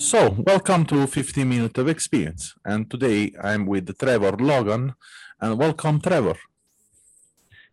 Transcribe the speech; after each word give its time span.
So, 0.00 0.34
welcome 0.46 0.86
to 0.86 1.06
15 1.06 1.46
Minutes 1.46 1.78
of 1.78 1.86
Experience. 1.86 2.54
And 2.64 2.90
today 2.90 3.34
I'm 3.40 3.66
with 3.66 3.98
Trevor 3.98 4.32
Logan. 4.32 4.94
And 5.38 5.58
welcome, 5.58 6.00
Trevor. 6.00 6.36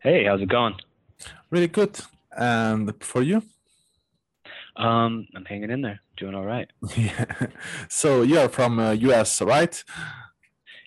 Hey, 0.02 0.26
how's 0.26 0.42
it 0.42 0.50
going? 0.50 0.76
Really 1.50 1.70
good. 1.70 1.98
And 2.38 2.94
for 3.02 3.24
you? 3.24 3.42
Um, 4.76 5.26
I'm 5.38 5.46
hanging 5.46 5.72
in 5.72 5.82
there, 5.82 6.02
doing 6.18 6.36
all 6.36 6.46
right. 6.46 6.70
Yeah. 6.98 7.48
So, 7.88 8.24
you're 8.24 8.50
from 8.50 8.78
uh, 8.78 8.92
US, 8.92 9.42
right? 9.42 9.82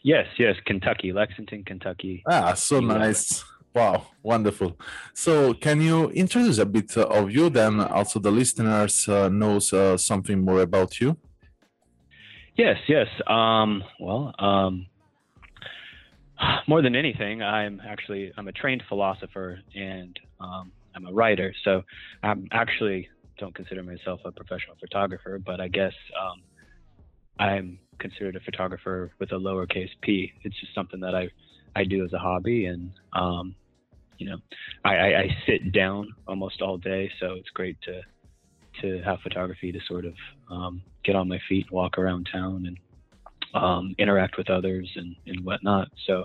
Yes, 0.03 0.27
yes, 0.39 0.57
Kentucky, 0.67 1.11
Lexington, 1.11 1.65
Kentucky. 1.65 2.23
Ah, 2.29 2.53
so 2.53 2.81
nice. 2.81 3.43
Wow, 3.75 4.09
wonderful. 4.23 4.79
So, 5.15 5.55
can 5.55 5.81
you 5.81 6.11
introduce 6.11 6.59
a 6.59 6.67
bit 6.67 6.95
of 6.99 7.31
you? 7.31 7.49
Then 7.49 7.81
also 7.81 8.21
the 8.21 8.31
listeners 8.31 9.09
uh, 9.09 9.31
knows 9.31 9.73
uh, 9.73 9.97
something 9.97 10.45
more 10.45 10.61
about 10.61 11.01
you. 11.01 11.17
Yes, 12.57 12.77
yes. 12.89 13.07
Um, 13.27 13.83
well, 13.99 14.35
um, 14.39 14.87
more 16.69 16.83
than 16.83 16.95
anything, 16.95 17.43
I'm 17.43 17.81
actually 17.87 18.33
I'm 18.37 18.49
a 18.49 18.53
trained 18.53 18.83
philosopher 18.89 19.61
and 19.75 20.19
um, 20.41 20.73
I'm 20.95 21.07
a 21.07 21.13
writer. 21.13 21.53
So 21.65 21.83
I'm 22.23 22.49
actually 22.53 23.09
don't 23.39 23.55
consider 23.55 23.83
myself 23.83 24.21
a 24.25 24.33
professional 24.33 24.77
photographer, 24.79 25.39
but 25.45 25.61
I 25.61 25.69
guess 25.69 25.95
um, 26.21 26.43
I'm 27.39 27.79
considered 27.99 28.37
a 28.37 28.41
photographer 28.41 29.13
with 29.19 29.33
a 29.33 29.37
lowercase 29.37 29.91
p. 30.03 30.33
It's 30.45 30.59
just 30.61 30.75
something 30.75 31.01
that 31.01 31.15
I 31.15 31.29
I 31.75 31.85
do 31.85 32.05
as 32.05 32.13
a 32.13 32.19
hobby, 32.19 32.67
and 32.67 32.91
um, 33.13 33.55
you 34.19 34.29
know, 34.29 34.37
I, 34.85 34.97
I, 34.97 35.19
I 35.21 35.37
sit 35.47 35.73
down 35.73 36.09
almost 36.27 36.61
all 36.61 36.77
day, 36.77 37.11
so 37.21 37.35
it's 37.35 37.49
great 37.51 37.81
to 37.83 38.03
to 38.83 39.01
have 39.03 39.21
photography 39.21 39.73
to 39.73 39.79
sort 39.89 40.05
of 40.05 40.15
um, 40.51 40.83
get 41.05 41.17
on 41.17 41.29
my 41.29 41.39
feet, 41.49 41.67
and 41.67 41.73
walk 41.73 41.99
around 41.99 42.29
town, 42.33 42.67
and 42.67 42.79
um, 43.55 43.95
interact 43.99 44.37
with 44.37 44.51
others 44.51 44.89
and, 44.97 45.17
and 45.27 45.45
whatnot. 45.45 45.89
So, 46.07 46.25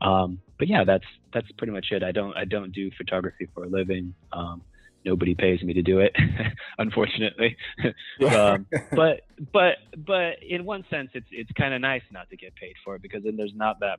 um, 0.00 0.40
but 0.58 0.68
yeah, 0.68 0.84
that's 0.84 1.04
that's 1.32 1.50
pretty 1.52 1.72
much 1.72 1.86
it. 1.90 2.02
I 2.02 2.12
don't 2.12 2.36
I 2.36 2.44
don't 2.44 2.72
do 2.72 2.90
photography 2.96 3.48
for 3.54 3.64
a 3.64 3.68
living. 3.68 4.14
Um, 4.32 4.62
nobody 5.04 5.34
pays 5.34 5.62
me 5.62 5.72
to 5.74 5.82
do 5.82 6.00
it, 6.00 6.14
unfortunately. 6.78 7.56
um, 8.30 8.66
but 8.92 9.22
but 9.52 9.76
but 9.96 10.42
in 10.46 10.64
one 10.64 10.84
sense, 10.90 11.10
it's 11.14 11.26
it's 11.30 11.50
kind 11.52 11.74
of 11.74 11.80
nice 11.80 12.02
not 12.10 12.28
to 12.30 12.36
get 12.36 12.54
paid 12.56 12.74
for 12.84 12.96
it 12.96 13.02
because 13.02 13.22
then 13.24 13.36
there's 13.36 13.54
not 13.54 13.80
that 13.80 13.98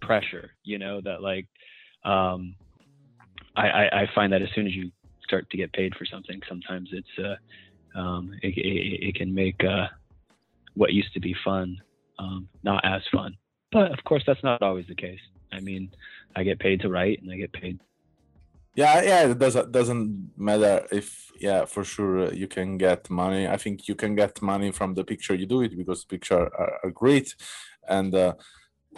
pressure, 0.00 0.50
you 0.64 0.78
know, 0.78 1.00
that 1.00 1.22
like 1.22 1.46
um, 2.04 2.54
I, 3.56 3.68
I 3.68 3.84
I 4.02 4.06
find 4.14 4.32
that 4.32 4.42
as 4.42 4.48
soon 4.54 4.66
as 4.66 4.74
you 4.74 4.90
start 5.28 5.48
to 5.50 5.56
get 5.56 5.72
paid 5.72 5.92
for 5.96 6.06
something, 6.06 6.40
sometimes 6.48 6.88
it's 6.92 7.14
uh, 7.28 7.36
um, 8.00 8.24
it, 8.42 8.56
it, 8.56 9.08
it 9.08 9.14
can 9.14 9.32
make 9.34 9.62
uh, 9.64 9.86
what 10.74 10.92
used 10.92 11.12
to 11.14 11.20
be 11.20 11.34
fun 11.44 11.68
um, 12.18 12.48
not 12.62 12.84
as 12.84 13.02
fun. 13.12 13.36
But 13.72 13.92
of 13.92 14.02
course, 14.04 14.22
that's 14.26 14.42
not 14.42 14.62
always 14.62 14.86
the 14.86 14.94
case. 14.94 15.20
I 15.52 15.60
mean, 15.60 15.90
I 16.36 16.42
get 16.42 16.58
paid 16.58 16.80
to 16.80 16.88
write, 16.88 17.22
and 17.22 17.30
I 17.30 17.36
get 17.36 17.52
paid. 17.52 17.80
Yeah, 18.74 19.02
yeah, 19.02 19.30
it 19.30 19.38
doesn't 19.38 19.72
doesn't 19.72 20.30
matter 20.36 20.86
if 20.92 21.32
yeah, 21.40 21.64
for 21.64 21.84
sure 21.84 22.26
uh, 22.26 22.30
you 22.30 22.46
can 22.46 22.78
get 22.78 23.10
money. 23.10 23.46
I 23.48 23.56
think 23.56 23.88
you 23.88 23.94
can 23.94 24.14
get 24.14 24.40
money 24.40 24.70
from 24.72 24.94
the 24.94 25.04
picture 25.04 25.34
you 25.34 25.46
do 25.46 25.62
it 25.62 25.76
because 25.76 26.04
picture 26.04 26.38
are, 26.38 26.80
are 26.84 26.90
great, 26.90 27.34
and 27.88 28.14
uh, 28.14 28.34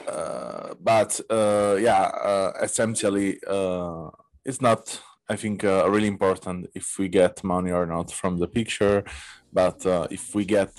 uh, 0.06 0.74
but 0.80 1.20
uh, 1.30 1.76
yeah, 1.80 2.02
uh, 2.02 2.52
essentially 2.62 3.38
uh, 3.46 4.08
it's 4.44 4.60
not. 4.60 5.00
I 5.30 5.36
think 5.36 5.62
uh, 5.62 5.88
really 5.88 6.08
important 6.08 6.68
if 6.74 6.98
we 6.98 7.06
get 7.08 7.44
money 7.44 7.70
or 7.70 7.86
not 7.86 8.10
from 8.10 8.38
the 8.40 8.48
picture, 8.48 9.04
but 9.52 9.86
uh, 9.86 10.08
if 10.10 10.34
we 10.34 10.44
get 10.44 10.72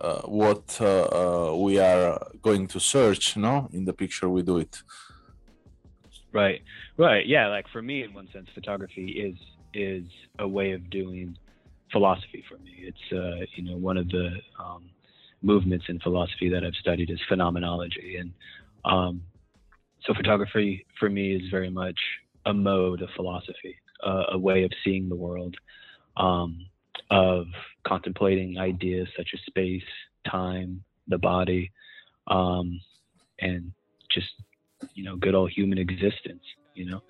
uh, 0.00 0.22
what 0.22 0.76
uh, 0.80 0.86
uh, 1.20 1.56
we 1.56 1.78
are 1.78 2.20
going 2.42 2.66
to 2.66 2.80
search, 2.80 3.36
no, 3.36 3.68
in 3.72 3.84
the 3.84 3.92
picture 3.92 4.28
we 4.28 4.42
do 4.42 4.58
it. 4.58 4.82
Right, 6.32 6.62
right, 6.96 7.24
yeah. 7.24 7.46
Like 7.46 7.66
for 7.72 7.80
me, 7.80 8.02
in 8.02 8.12
one 8.12 8.28
sense, 8.32 8.48
photography 8.52 9.08
is 9.28 9.36
is 9.72 10.04
a 10.40 10.48
way 10.48 10.72
of 10.72 10.90
doing 10.90 11.36
philosophy 11.92 12.42
for 12.48 12.58
me. 12.58 12.74
It's 12.78 13.06
uh, 13.12 13.46
you 13.54 13.62
know 13.62 13.76
one 13.76 13.98
of 13.98 14.08
the 14.08 14.30
um, 14.58 14.90
movements 15.42 15.84
in 15.88 16.00
philosophy 16.00 16.48
that 16.48 16.64
I've 16.64 16.80
studied 16.80 17.08
is 17.08 17.20
phenomenology, 17.28 18.16
and 18.16 18.32
um, 18.84 19.22
so 20.04 20.12
photography 20.12 20.84
for 20.98 21.08
me 21.08 21.36
is 21.36 21.42
very 21.52 21.70
much 21.70 22.00
a 22.46 22.52
mode 22.52 23.02
of 23.02 23.10
philosophy, 23.14 23.76
uh, 24.02 24.24
a 24.32 24.38
way 24.38 24.64
of 24.64 24.72
seeing 24.84 25.08
the 25.08 25.16
world, 25.16 25.56
um, 26.16 26.66
of 27.10 27.46
contemplating 27.86 28.58
ideas 28.58 29.08
such 29.16 29.30
as 29.34 29.40
space, 29.46 29.82
time, 30.30 30.82
the 31.08 31.18
body, 31.18 31.70
um, 32.28 32.80
and 33.40 33.72
just 34.10 34.28
you 34.94 35.04
know 35.04 35.16
good 35.16 35.34
old 35.34 35.50
human 35.50 35.78
existence. 35.78 36.42
You 36.74 36.90
know, 36.90 37.02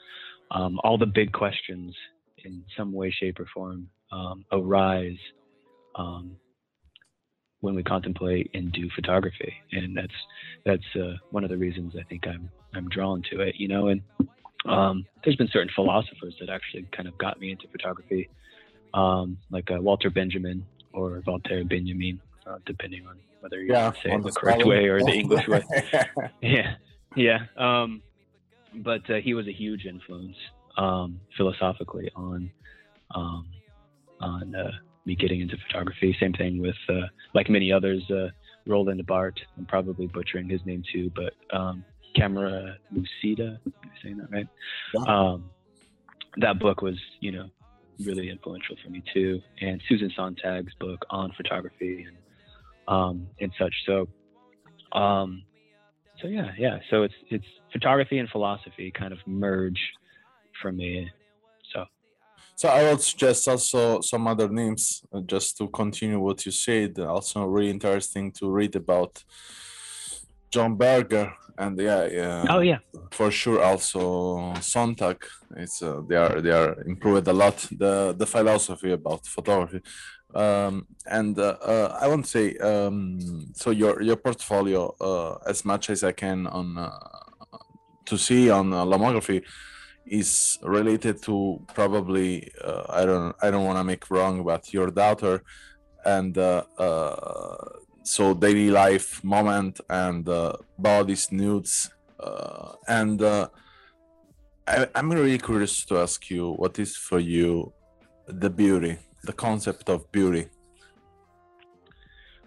um, 0.50 0.80
all 0.82 0.98
the 0.98 1.06
big 1.06 1.32
questions 1.32 1.94
in 2.44 2.64
some 2.76 2.92
way, 2.92 3.10
shape, 3.10 3.38
or 3.40 3.46
form 3.54 3.88
um, 4.10 4.44
arise 4.52 5.18
um, 5.94 6.36
when 7.60 7.74
we 7.74 7.82
contemplate 7.82 8.50
and 8.54 8.72
do 8.72 8.88
photography, 8.94 9.54
and 9.72 9.96
that's 9.96 10.14
that's 10.64 10.96
uh, 10.96 11.16
one 11.30 11.44
of 11.44 11.50
the 11.50 11.56
reasons 11.56 11.94
I 11.98 12.02
think 12.04 12.26
I'm 12.26 12.50
I'm 12.74 12.88
drawn 12.88 13.22
to 13.30 13.40
it. 13.40 13.56
You 13.58 13.68
know, 13.68 13.88
and 13.88 14.02
um, 14.66 15.06
there's 15.24 15.36
been 15.36 15.48
certain 15.52 15.70
philosophers 15.74 16.34
that 16.40 16.48
actually 16.48 16.86
kind 16.96 17.08
of 17.08 17.16
got 17.18 17.40
me 17.40 17.50
into 17.50 17.66
photography, 17.68 18.28
um, 18.94 19.38
like 19.50 19.70
uh, 19.70 19.80
Walter 19.80 20.10
Benjamin 20.10 20.64
or 20.92 21.20
Voltaire 21.24 21.64
Benjamin, 21.64 22.20
uh, 22.46 22.58
depending 22.66 23.06
on 23.06 23.18
whether 23.40 23.60
you 23.60 23.72
Yeah, 23.72 23.92
say 23.92 24.12
it 24.12 24.22
the 24.22 24.32
correct 24.32 24.64
way 24.64 24.86
or 24.86 25.02
the 25.02 25.12
English 25.12 25.48
way. 25.48 25.64
Yeah, 26.42 26.74
yeah. 27.16 27.38
Um, 27.56 28.02
but 28.74 29.08
uh, 29.10 29.16
he 29.16 29.34
was 29.34 29.46
a 29.48 29.52
huge 29.52 29.84
influence 29.84 30.36
um, 30.76 31.20
philosophically 31.36 32.10
on 32.16 32.50
um, 33.14 33.46
on 34.20 34.54
uh, 34.54 34.70
me 35.04 35.14
getting 35.14 35.40
into 35.40 35.56
photography. 35.66 36.16
Same 36.18 36.32
thing 36.32 36.60
with 36.60 36.76
uh, 36.88 37.06
like 37.34 37.50
many 37.50 37.72
others, 37.72 38.02
uh, 38.10 38.28
Roland 38.66 39.04
Barthes. 39.06 39.42
I'm 39.58 39.66
probably 39.66 40.06
butchering 40.06 40.48
his 40.48 40.60
name 40.64 40.82
too, 40.92 41.10
but 41.14 41.34
um, 41.56 41.84
Camera 42.14 42.76
Lucida. 42.90 43.58
Am 43.66 43.72
I 43.84 44.02
saying 44.02 44.16
that 44.18 44.30
right? 44.30 44.48
Yeah. 44.94 45.02
Um, 45.02 45.50
that 46.38 46.58
book 46.58 46.82
was, 46.82 46.98
you 47.20 47.32
know, 47.32 47.48
really 48.04 48.30
influential 48.30 48.76
for 48.82 48.90
me 48.90 49.02
too. 49.12 49.40
And 49.60 49.80
Susan 49.88 50.10
Sontag's 50.16 50.74
book 50.80 51.04
on 51.10 51.32
photography 51.36 52.06
and 52.08 52.16
um, 52.88 53.26
and 53.40 53.52
such. 53.58 53.74
So, 53.86 54.08
um, 54.98 55.42
so 56.20 56.28
yeah, 56.28 56.50
yeah. 56.58 56.78
So 56.90 57.02
it's 57.02 57.14
it's 57.30 57.46
photography 57.72 58.18
and 58.18 58.28
philosophy 58.28 58.90
kind 58.90 59.12
of 59.12 59.18
merge 59.26 59.80
for 60.60 60.72
me. 60.72 61.10
So 61.72 61.84
So 62.56 62.68
I 62.68 62.82
would 62.90 63.00
suggest 63.00 63.48
also 63.48 64.00
some 64.00 64.26
other 64.26 64.48
names 64.48 65.02
uh, 65.12 65.20
just 65.20 65.56
to 65.58 65.68
continue 65.68 66.20
what 66.20 66.44
you 66.46 66.52
said. 66.52 66.98
Also, 66.98 67.44
really 67.44 67.70
interesting 67.70 68.32
to 68.32 68.50
read 68.50 68.76
about 68.76 69.24
John 70.52 70.76
Berger 70.76 71.32
and 71.58 71.78
yeah, 71.78 72.06
yeah. 72.06 72.44
oh 72.48 72.60
yeah, 72.60 72.78
for 73.10 73.30
sure. 73.30 73.62
Also 73.62 74.52
Sontag. 74.60 75.18
It's 75.56 75.82
uh, 75.82 76.00
they 76.08 76.16
are 76.16 76.40
they 76.40 76.50
are 76.50 76.80
improved 76.86 77.28
a 77.28 77.32
lot 77.32 77.56
the 77.70 78.14
the 78.16 78.26
philosophy 78.26 78.92
about 78.92 79.26
photography. 79.26 79.80
Um, 80.34 80.86
and 81.06 81.38
uh, 81.38 81.56
uh, 81.62 81.98
I 82.00 82.08
want 82.08 82.24
to 82.24 82.30
say 82.30 82.56
um, 82.58 83.18
so 83.54 83.70
your 83.70 84.00
your 84.02 84.16
portfolio 84.16 84.94
uh, 85.00 85.34
as 85.46 85.64
much 85.64 85.90
as 85.90 86.04
I 86.04 86.12
can 86.12 86.46
on 86.46 86.78
uh, 86.78 86.90
to 88.06 88.16
see 88.16 88.50
on 88.50 88.72
uh, 88.72 88.84
lomography 88.84 89.42
is 90.06 90.58
related 90.62 91.22
to 91.22 91.60
probably 91.74 92.50
uh, 92.64 92.84
I 92.88 93.04
don't 93.04 93.36
I 93.42 93.50
don't 93.50 93.64
want 93.64 93.78
to 93.78 93.84
make 93.84 94.10
wrong, 94.10 94.42
but 94.44 94.72
your 94.72 94.90
daughter 94.90 95.42
and 96.04 96.36
uh, 96.36 96.64
uh, 96.78 97.56
so 98.02 98.34
daily 98.34 98.70
life 98.70 99.22
moment 99.24 99.80
and 99.88 100.28
uh, 100.28 100.52
bodies 100.78 101.30
nudes 101.32 101.90
uh, 102.20 102.72
and 102.88 103.22
uh, 103.22 103.48
I, 104.66 104.86
I'm 104.94 105.10
really 105.10 105.38
curious 105.38 105.84
to 105.86 105.98
ask 105.98 106.30
you 106.30 106.52
what 106.52 106.78
is 106.78 106.96
for 106.96 107.18
you 107.18 107.72
the 108.26 108.48
beauty, 108.48 108.98
the 109.24 109.32
concept 109.32 109.88
of 109.88 110.10
beauty. 110.12 110.48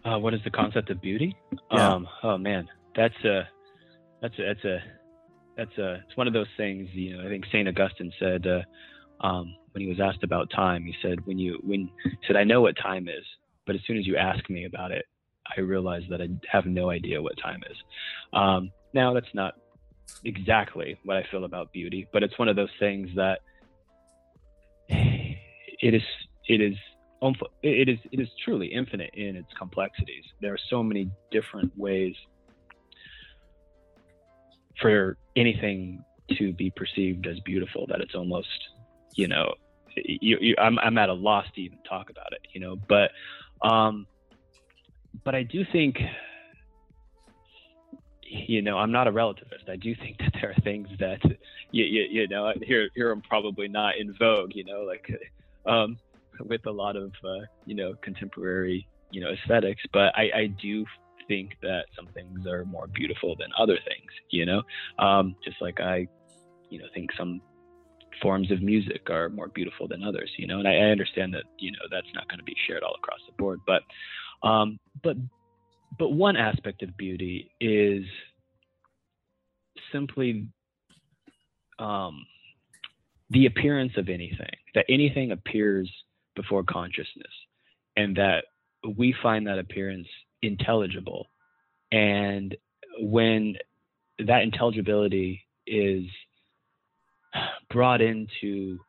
Uh, 0.06 0.20
what 0.20 0.34
is 0.34 0.40
the 0.44 0.52
concept 0.52 0.90
of 0.90 1.02
beauty? 1.02 1.36
Yeah. 1.72 1.94
Um, 1.94 2.08
oh 2.24 2.38
man, 2.38 2.70
that's 2.96 3.16
a, 3.26 3.48
that's 4.22 4.38
a, 4.40 4.44
that's 4.44 4.64
a, 4.64 4.84
that's 5.58 5.78
a, 5.78 5.94
it's 6.08 6.16
one 6.16 6.28
of 6.28 6.34
those 6.34 6.48
things. 6.58 6.90
You 6.94 7.18
know, 7.18 7.26
I 7.26 7.30
think 7.30 7.46
Saint 7.52 7.68
Augustine 7.68 8.12
said 8.20 8.46
uh, 8.48 9.26
um, 9.26 9.56
when 9.72 9.82
he 9.82 9.90
was 9.90 10.00
asked 10.00 10.24
about 10.24 10.50
time, 10.52 10.84
he 10.84 10.94
said, 11.02 11.26
"When 11.26 11.38
you, 11.38 11.60
when 11.64 11.90
he 12.04 12.12
said, 12.28 12.36
I 12.36 12.44
know 12.44 12.62
what 12.62 12.78
time 12.78 13.10
is, 13.10 13.26
but 13.66 13.76
as 13.76 13.82
soon 13.88 13.98
as 13.98 14.06
you 14.06 14.16
ask 14.16 14.48
me 14.50 14.66
about 14.66 14.92
it, 14.92 15.06
I 15.58 15.62
realize 15.62 16.04
that 16.10 16.22
I 16.22 16.30
have 16.50 16.66
no 16.66 16.90
idea 16.90 17.22
what 17.22 17.38
time 17.38 17.62
is." 17.70 17.78
Um, 18.34 18.72
now, 18.94 19.14
that's 19.14 19.34
not 19.34 19.56
exactly 20.24 20.98
what 21.04 21.18
I 21.18 21.24
feel 21.32 21.46
about 21.46 21.72
beauty, 21.72 22.08
but 22.12 22.24
it's 22.24 22.38
one 22.38 22.48
of 22.48 22.56
those 22.56 22.70
things 22.80 23.10
that 23.16 23.40
it 24.90 25.94
is 25.94 26.04
it 26.48 26.62
is 26.62 26.76
it 27.64 27.90
is 27.90 28.00
it 28.12 28.20
is 28.20 28.28
truly 28.44 28.68
infinite 28.68 29.12
in 29.14 29.36
its 29.36 29.52
complexities. 29.58 30.24
There 30.42 30.54
are 30.54 30.60
so 30.70 30.84
many 30.84 31.10
different 31.32 31.76
ways 31.78 32.16
for 34.82 35.18
anything 35.36 36.04
to 36.38 36.54
be 36.54 36.72
perceived 36.72 37.28
as 37.28 37.40
beautiful 37.42 37.86
that 37.88 38.02
it's 38.02 38.16
almost, 38.16 38.48
you 39.16 39.28
know, 39.28 39.54
you, 39.96 40.38
you, 40.42 40.56
I'm 40.58 40.78
I'm 40.80 40.98
at 40.98 41.10
a 41.10 41.14
loss 41.14 41.46
to 41.56 41.62
even 41.62 41.80
talk 41.88 42.10
about 42.10 42.34
it, 42.34 42.42
you 42.54 42.60
know. 42.60 42.76
But 42.76 43.12
um, 43.68 44.08
but 45.26 45.36
I 45.36 45.44
do 45.44 45.66
think, 45.72 45.98
you 48.22 48.62
know, 48.62 48.78
I'm 48.78 48.92
not 48.92 49.08
a 49.08 49.12
relativist. 49.12 49.70
I 49.70 49.76
do 49.76 49.94
think 49.96 50.20
that 50.20 50.34
there 50.40 50.52
are 50.52 50.62
things 50.62 50.88
that, 51.00 51.20
you, 51.72 51.84
you, 51.84 52.22
you 52.22 52.28
know, 52.28 52.54
here 52.62 52.90
here 52.96 53.12
I'm 53.12 53.22
probably 53.22 53.68
not 53.68 53.98
in 53.98 54.14
vogue, 54.18 54.52
you 54.54 54.64
know, 54.64 54.82
like 54.82 55.12
um, 55.66 55.98
with 56.42 56.66
a 56.66 56.72
lot 56.72 56.96
of 56.96 57.12
uh, 57.24 57.46
you 57.66 57.76
know 57.76 57.94
contemporary 58.02 58.88
you 59.12 59.22
know 59.22 59.32
aesthetics 59.32 59.82
but 59.94 60.16
I, 60.16 60.30
I 60.36 60.48
do 60.62 60.86
think 61.28 61.52
that 61.62 61.86
some 61.96 62.08
things 62.14 62.46
are 62.46 62.66
more 62.66 62.88
beautiful 62.88 63.36
than 63.38 63.50
other 63.58 63.78
things 63.86 64.12
you 64.30 64.46
know 64.46 64.62
um, 65.00 65.36
just 65.44 65.62
like 65.62 65.80
i 65.80 66.08
you 66.70 66.80
know 66.80 66.86
think 66.94 67.12
some 67.18 67.42
forms 68.22 68.50
of 68.52 68.62
music 68.62 69.10
are 69.10 69.30
more 69.30 69.50
beautiful 69.50 69.88
than 69.88 70.04
others 70.04 70.32
you 70.38 70.48
know 70.48 70.60
and 70.60 70.68
i, 70.68 70.76
I 70.76 70.92
understand 70.92 71.34
that 71.34 71.44
you 71.60 71.72
know 71.72 71.80
that's 71.92 72.08
not 72.14 72.28
going 72.30 72.40
to 72.40 72.46
be 72.46 72.56
shared 72.68 72.84
all 72.84 72.96
across 72.96 73.20
the 73.28 73.34
board 73.38 73.60
but 73.66 73.82
um, 74.46 74.80
but 75.04 75.18
but 75.98 76.10
one 76.10 76.38
aspect 76.38 76.84
of 76.84 76.96
beauty 76.98 77.52
is 77.60 78.06
simply 79.92 80.48
um, 81.80 82.26
the 83.30 83.46
appearance 83.46 83.94
of 83.98 84.10
anything 84.10 84.56
that 84.74 84.86
anything 84.90 85.32
appears 85.32 85.92
before 86.36 86.64
consciousness 86.64 87.32
and 87.96 88.16
that 88.18 88.44
we 88.98 89.16
find 89.24 89.48
that 89.48 89.58
appearance 89.58 90.08
intelligible. 90.42 91.28
And 91.92 92.56
when 93.00 93.56
that 94.20 94.44
intelligibility 94.44 95.42
is 95.66 96.04
brought 97.70 98.02
into 98.02 98.80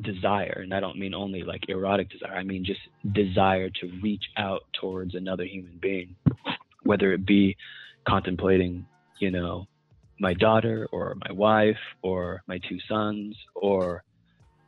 desire 0.00 0.60
and 0.62 0.74
i 0.74 0.80
don't 0.80 0.98
mean 0.98 1.14
only 1.14 1.42
like 1.42 1.68
erotic 1.68 2.10
desire 2.10 2.34
i 2.34 2.42
mean 2.42 2.64
just 2.64 2.80
desire 3.12 3.70
to 3.70 3.90
reach 4.02 4.24
out 4.36 4.62
towards 4.78 5.14
another 5.14 5.44
human 5.44 5.78
being 5.80 6.14
whether 6.82 7.12
it 7.12 7.24
be 7.24 7.56
contemplating 8.06 8.86
you 9.18 9.30
know 9.30 9.66
my 10.18 10.34
daughter 10.34 10.88
or 10.92 11.16
my 11.28 11.32
wife 11.32 11.76
or 12.02 12.42
my 12.46 12.58
two 12.68 12.78
sons 12.88 13.36
or 13.54 14.02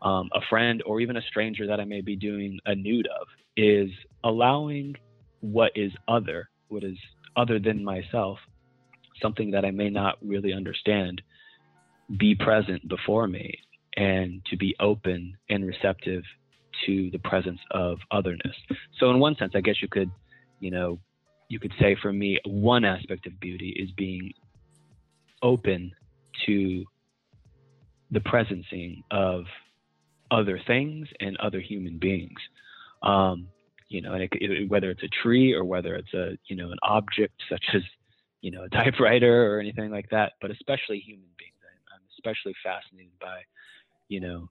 um, 0.03 0.31
a 0.35 0.41
friend 0.49 0.83
or 0.87 1.01
even 1.01 1.17
a 1.17 1.23
stranger 1.23 1.67
that 1.67 1.81
I 1.81 1.85
may 1.85 2.01
be 2.01 2.17
doing 2.17 2.59
a 2.67 2.75
nude 2.75 3.07
of 3.07 3.27
is 3.57 3.91
allowing 4.25 4.95
what 5.41 5.73
is 5.75 5.93
other, 6.07 6.49
what 6.69 6.85
is 6.85 6.97
other 7.37 7.59
than 7.59 7.85
myself, 7.85 8.39
something 9.21 9.51
that 9.53 9.65
I 9.65 9.71
may 9.71 9.91
not 9.91 10.17
really 10.23 10.53
understand, 10.53 11.23
be 12.17 12.35
present 12.35 12.89
before 12.89 13.27
me 13.27 13.59
and 13.99 14.41
to 14.47 14.57
be 14.57 14.75
open 14.79 15.37
and 15.51 15.67
receptive 15.67 16.23
to 16.87 17.11
the 17.11 17.19
presence 17.19 17.59
of 17.73 17.99
otherness. 18.13 18.55
So, 18.99 19.11
in 19.11 19.19
one 19.19 19.37
sense, 19.37 19.53
I 19.57 19.61
guess 19.61 19.83
you 19.83 19.89
could, 19.89 20.11
you 20.61 20.71
know, 20.71 21.01
you 21.49 21.59
could 21.59 21.73
say 21.81 21.97
for 22.01 22.13
me, 22.13 22.39
one 22.47 22.85
aspect 22.85 23.27
of 23.27 23.39
beauty 23.41 23.75
is 23.77 23.91
being 23.97 24.33
open 25.43 25.93
to 26.47 26.85
the 28.13 28.21
presencing 28.21 29.03
of 29.11 29.45
other 30.31 30.61
things 30.65 31.09
and 31.21 31.37
other 31.39 31.61
human 31.61 31.99
beings. 31.99 32.39
Um, 33.03 33.49
you 33.89 34.01
know, 34.01 34.13
and 34.13 34.23
it, 34.23 34.31
it, 34.33 34.71
whether 34.71 34.91
it's 34.91 35.03
a 35.03 35.09
tree 35.23 35.53
or 35.53 35.65
whether 35.65 35.97
it's 35.97 36.15
a 36.15 36.39
you 36.47 36.55
know 36.55 36.71
an 36.71 36.79
object 36.83 37.35
such 37.51 37.65
as 37.75 37.83
you 38.43 38.53
know 38.53 38.63
a 38.63 38.69
typewriter 38.69 39.53
or 39.53 39.59
anything 39.59 39.91
like 39.91 40.09
that, 40.11 40.35
but 40.41 40.53
especially 40.53 41.01
human 41.01 41.31
beings. 41.37 41.55
I'm 41.93 42.03
especially 42.17 42.55
fascinated 42.63 43.19
by 43.21 43.41
you 44.09 44.21
know 44.21 44.49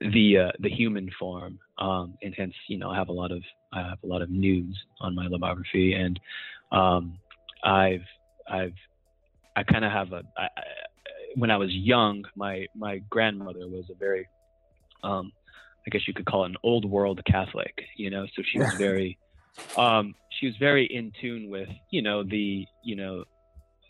the 0.00 0.38
uh, 0.38 0.52
the 0.60 0.70
human 0.70 1.10
form, 1.18 1.58
um, 1.78 2.14
and 2.22 2.34
hence 2.36 2.54
you 2.68 2.78
know 2.78 2.90
I 2.90 2.96
have 2.96 3.08
a 3.08 3.12
lot 3.12 3.30
of 3.30 3.42
I 3.72 3.80
have 3.80 3.98
a 4.02 4.06
lot 4.06 4.22
of 4.22 4.30
nudes 4.30 4.76
on 5.00 5.14
my 5.14 5.26
Lomography, 5.26 5.94
and 5.94 6.18
um, 6.70 7.18
I've 7.64 8.06
I've 8.50 8.74
I 9.56 9.62
kind 9.62 9.84
of 9.84 9.92
have 9.92 10.12
a 10.12 10.22
I, 10.36 10.42
I, 10.42 10.62
when 11.36 11.50
I 11.50 11.56
was 11.56 11.70
young, 11.70 12.24
my 12.36 12.66
my 12.74 12.98
grandmother 13.10 13.68
was 13.68 13.84
a 13.90 13.94
very 13.94 14.26
um, 15.02 15.32
I 15.86 15.90
guess 15.90 16.06
you 16.06 16.14
could 16.14 16.26
call 16.26 16.44
it 16.44 16.50
an 16.50 16.56
old 16.62 16.84
world 16.84 17.20
Catholic, 17.26 17.82
you 17.96 18.10
know. 18.10 18.26
So 18.36 18.42
she 18.44 18.58
was 18.58 18.72
very, 18.78 19.18
um, 19.76 20.14
she 20.38 20.46
was 20.46 20.56
very 20.58 20.86
in 20.86 21.12
tune 21.20 21.50
with, 21.50 21.68
you 21.90 22.02
know, 22.02 22.22
the, 22.22 22.64
you 22.84 22.96
know, 22.96 23.24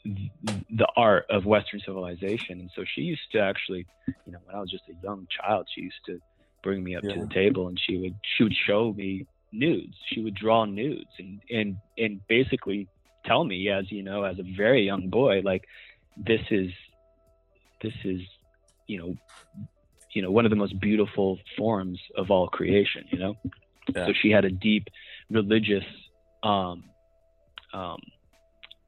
the 0.05 0.87
art 0.97 1.27
of 1.31 1.47
Western 1.47 1.81
civilization, 1.81 2.61
and 2.61 2.71
so 2.75 2.85
she 2.85 3.03
used 3.03 3.31
to 3.33 3.39
actually, 3.39 3.87
you 4.27 4.33
know, 4.33 4.39
when 4.45 4.57
I 4.57 4.61
was 4.61 4.71
just 4.71 4.85
a 4.89 5.05
young 5.05 5.27
child, 5.31 5.69
she 5.73 5.83
used 5.83 6.05
to 6.07 6.21
bring 6.63 6.83
me 6.83 6.97
up 6.97 7.05
yeah. 7.05 7.15
to 7.15 7.21
the 7.21 7.35
table, 7.35 7.69
and 7.69 7.81
she 7.81 7.99
would 7.99 8.15
she 8.37 8.45
would 8.45 8.55
show 8.55 8.93
me 8.93 9.27
nudes. 9.53 9.95
She 10.07 10.21
would 10.23 10.35
draw 10.35 10.65
nudes, 10.65 11.11
and 11.19 11.41
and 11.51 11.77
and 11.97 12.21
basically 12.29 12.89
tell 13.25 13.45
me, 13.45 13.69
as 13.69 13.91
you 13.93 14.03
know, 14.03 14.25
as 14.25 14.39
a 14.39 14.45
very 14.57 14.83
young 14.83 15.09
boy, 15.09 15.43
like 15.45 15.67
this 16.17 16.43
is 16.51 16.71
this 17.83 17.95
is 18.05 18.21
you 18.87 18.99
know 18.99 19.17
you 20.13 20.23
know 20.23 20.31
one 20.31 20.45
of 20.45 20.51
the 20.51 20.57
most 20.57 20.79
beautiful 20.81 21.39
forms 21.57 21.99
of 22.17 22.31
all 22.31 22.49
creation 22.49 23.05
you 23.11 23.19
know 23.19 23.37
yeah. 23.95 24.07
so 24.07 24.13
she 24.13 24.31
had 24.31 24.45
a 24.45 24.51
deep 24.51 24.89
religious 25.31 25.85
um, 26.43 26.85
um, 27.73 28.01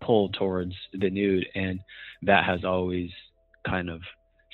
pull 0.04 0.28
towards 0.30 0.74
the 0.92 1.10
nude 1.10 1.46
and 1.54 1.80
that 2.22 2.44
has 2.44 2.64
always 2.64 3.10
kind 3.66 3.88
of 3.88 4.00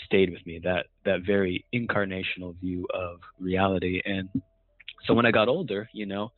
stayed 0.07 0.31
with 0.31 0.45
me 0.47 0.61
that 0.63 0.87
that 1.05 1.21
very 1.27 1.65
incarnational 1.75 2.59
view 2.61 2.87
of 2.95 3.19
reality 3.39 4.01
and 4.05 4.29
so 5.07 5.15
when 5.15 5.27
i 5.27 5.31
got 5.31 5.49
older 5.49 5.89
you 5.93 6.07
know 6.07 6.31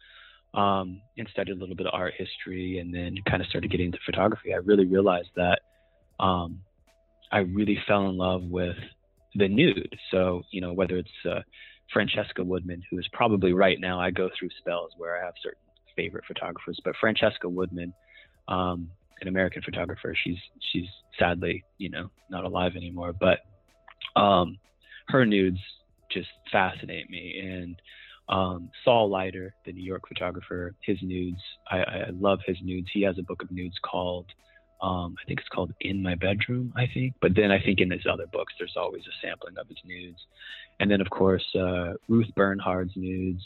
um, 0.55 1.01
and 1.17 1.27
studied 1.33 1.53
a 1.53 1.59
little 1.59 1.75
bit 1.75 1.87
of 1.87 1.95
art 1.95 2.13
history 2.19 2.79
and 2.79 2.95
then 2.95 3.17
kind 3.27 3.41
of 3.41 3.49
started 3.49 3.71
getting 3.71 3.87
into 3.87 3.99
photography 4.05 4.53
i 4.53 4.59
really 4.59 4.85
realized 4.85 5.31
that 5.37 5.61
um, 6.21 6.61
i 7.31 7.39
really 7.39 7.79
fell 7.87 8.09
in 8.09 8.17
love 8.17 8.43
with 8.43 8.77
the 9.35 9.49
nude. 9.49 9.97
So, 10.11 10.43
you 10.51 10.61
know, 10.61 10.73
whether 10.73 10.97
it's 10.97 11.09
uh, 11.29 11.41
Francesca 11.93 12.43
Woodman, 12.43 12.83
who 12.91 12.99
is 12.99 13.09
probably 13.13 13.53
right 13.53 13.79
now, 13.81 14.01
I 14.01 14.11
go 14.11 14.31
through 14.39 14.51
spells 14.59 14.93
where 14.97 15.21
I 15.21 15.25
have 15.25 15.35
certain 15.43 15.59
favorite 15.97 16.25
photographers, 16.27 16.81
but 16.85 16.95
Francesca 17.01 17.49
Woodman, 17.49 17.93
um, 18.49 18.89
an 19.21 19.29
American 19.29 19.63
photographer, 19.63 20.15
she's 20.25 20.39
she's 20.73 20.87
sadly, 21.19 21.65
you 21.79 21.91
know, 21.91 22.11
not 22.31 22.45
alive 22.45 22.73
anymore, 22.77 23.13
but 23.13 23.41
um, 24.21 24.59
her 25.09 25.25
nudes 25.25 25.59
just 26.11 26.29
fascinate 26.51 27.11
me. 27.11 27.41
And 27.43 27.77
um, 28.29 28.71
Saul 28.85 29.11
Leiter, 29.11 29.55
the 29.65 29.73
New 29.73 29.85
York 29.85 30.09
photographer, 30.09 30.75
his 30.81 30.99
nudes, 31.03 31.41
I, 31.71 31.79
I 31.79 32.11
love 32.13 32.41
his 32.47 32.57
nudes. 32.63 32.89
He 32.93 33.03
has 33.03 33.19
a 33.19 33.23
book 33.23 33.43
of 33.43 33.51
nudes 33.51 33.77
called 33.85 34.27
um, 34.83 35.15
I 35.23 35.27
think 35.27 35.39
it's 35.39 35.49
called 35.49 35.73
In 35.81 36.03
My 36.03 36.17
Bedroom, 36.17 36.73
I 36.77 36.87
think. 36.93 37.15
But 37.21 37.37
then 37.37 37.53
I 37.53 37.63
think 37.63 37.81
in 37.81 37.91
his 37.91 38.05
other 38.11 38.27
books, 38.33 38.53
there's 38.59 38.75
always 38.77 39.03
a 39.03 39.15
sampling 39.25 39.57
of 39.57 39.69
his 39.69 39.79
nudes. 39.85 40.19
And 40.81 40.91
then, 40.91 41.01
of 41.01 41.09
course, 41.09 41.45
uh, 41.55 41.93
Ruth 42.09 42.27
Bernhard's 42.37 42.93
nudes, 42.97 43.43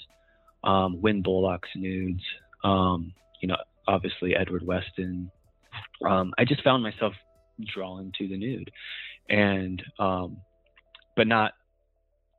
um, 0.65 1.01
Wynn 1.03 1.23
Bullock's 1.23 1.69
nudes, 1.77 2.23
um, 2.65 3.13
you 3.43 3.49
know, 3.49 3.57
obviously 3.87 4.35
Edward 4.35 4.67
Weston. 4.67 5.31
Um, 6.04 6.33
I 6.38 6.45
just 6.45 6.62
found 6.62 6.83
myself 6.83 7.14
drawn 7.75 8.12
to 8.18 8.28
the 8.28 8.37
nude. 8.37 8.71
And, 9.28 9.83
um, 9.99 10.38
but 11.16 11.26
not, 11.26 11.52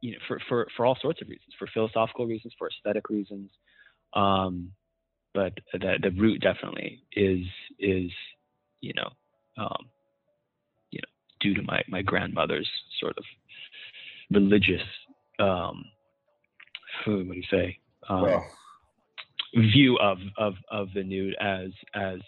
you 0.02 0.12
know, 0.12 0.20
for, 0.28 0.40
for, 0.48 0.68
for 0.76 0.86
all 0.86 0.98
sorts 1.02 1.22
of 1.22 1.28
reasons, 1.28 1.54
for 1.58 1.68
philosophical 1.74 2.26
reasons, 2.28 2.54
for 2.58 2.70
aesthetic 2.70 3.10
reasons. 3.10 3.50
Um, 4.14 4.72
but 5.34 5.54
the, 5.74 5.96
the 6.02 6.12
root 6.12 6.42
definitely 6.42 7.04
is, 7.14 7.46
is, 7.80 8.12
you 8.82 8.94
know, 8.94 9.10
um, 9.58 9.88
you 10.92 11.00
know, 11.00 11.10
due 11.40 11.56
to 11.56 11.64
my 11.64 11.82
my 11.88 12.02
grandmother's 12.04 12.70
sort 13.00 13.18
of 13.18 13.24
religious, 14.32 14.84
um, 15.40 15.84
what 17.06 17.34
do 17.34 17.34
you 17.34 17.44
say? 17.50 17.80
Um, 18.08 18.44
view 19.56 19.98
of 19.98 20.20
of 20.38 20.54
of 20.70 20.90
the 20.94 21.04
nude 21.04 21.36
as 21.40 21.70
as 21.96 22.20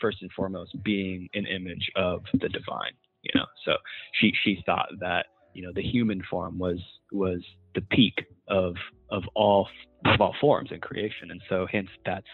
first 0.00 0.22
and 0.22 0.30
foremost 0.32 0.76
being 0.82 1.28
an 1.34 1.46
image 1.46 1.90
of 1.96 2.22
the 2.34 2.48
divine 2.48 2.92
you 3.26 3.40
know? 3.40 3.46
So 3.64 3.72
she 4.20 4.32
she 4.44 4.62
thought 4.66 4.88
that 5.00 5.26
you 5.54 5.62
know 5.62 5.72
the 5.74 5.82
human 5.82 6.22
form 6.30 6.58
was 6.58 6.78
was 7.12 7.42
the 7.74 7.80
peak 7.82 8.24
of 8.48 8.74
of 9.10 9.22
all 9.34 9.68
of 10.04 10.20
all 10.20 10.34
forms 10.40 10.70
in 10.72 10.80
creation. 10.80 11.30
And 11.30 11.40
so 11.48 11.66
hence 11.70 11.88
that's 12.04 12.26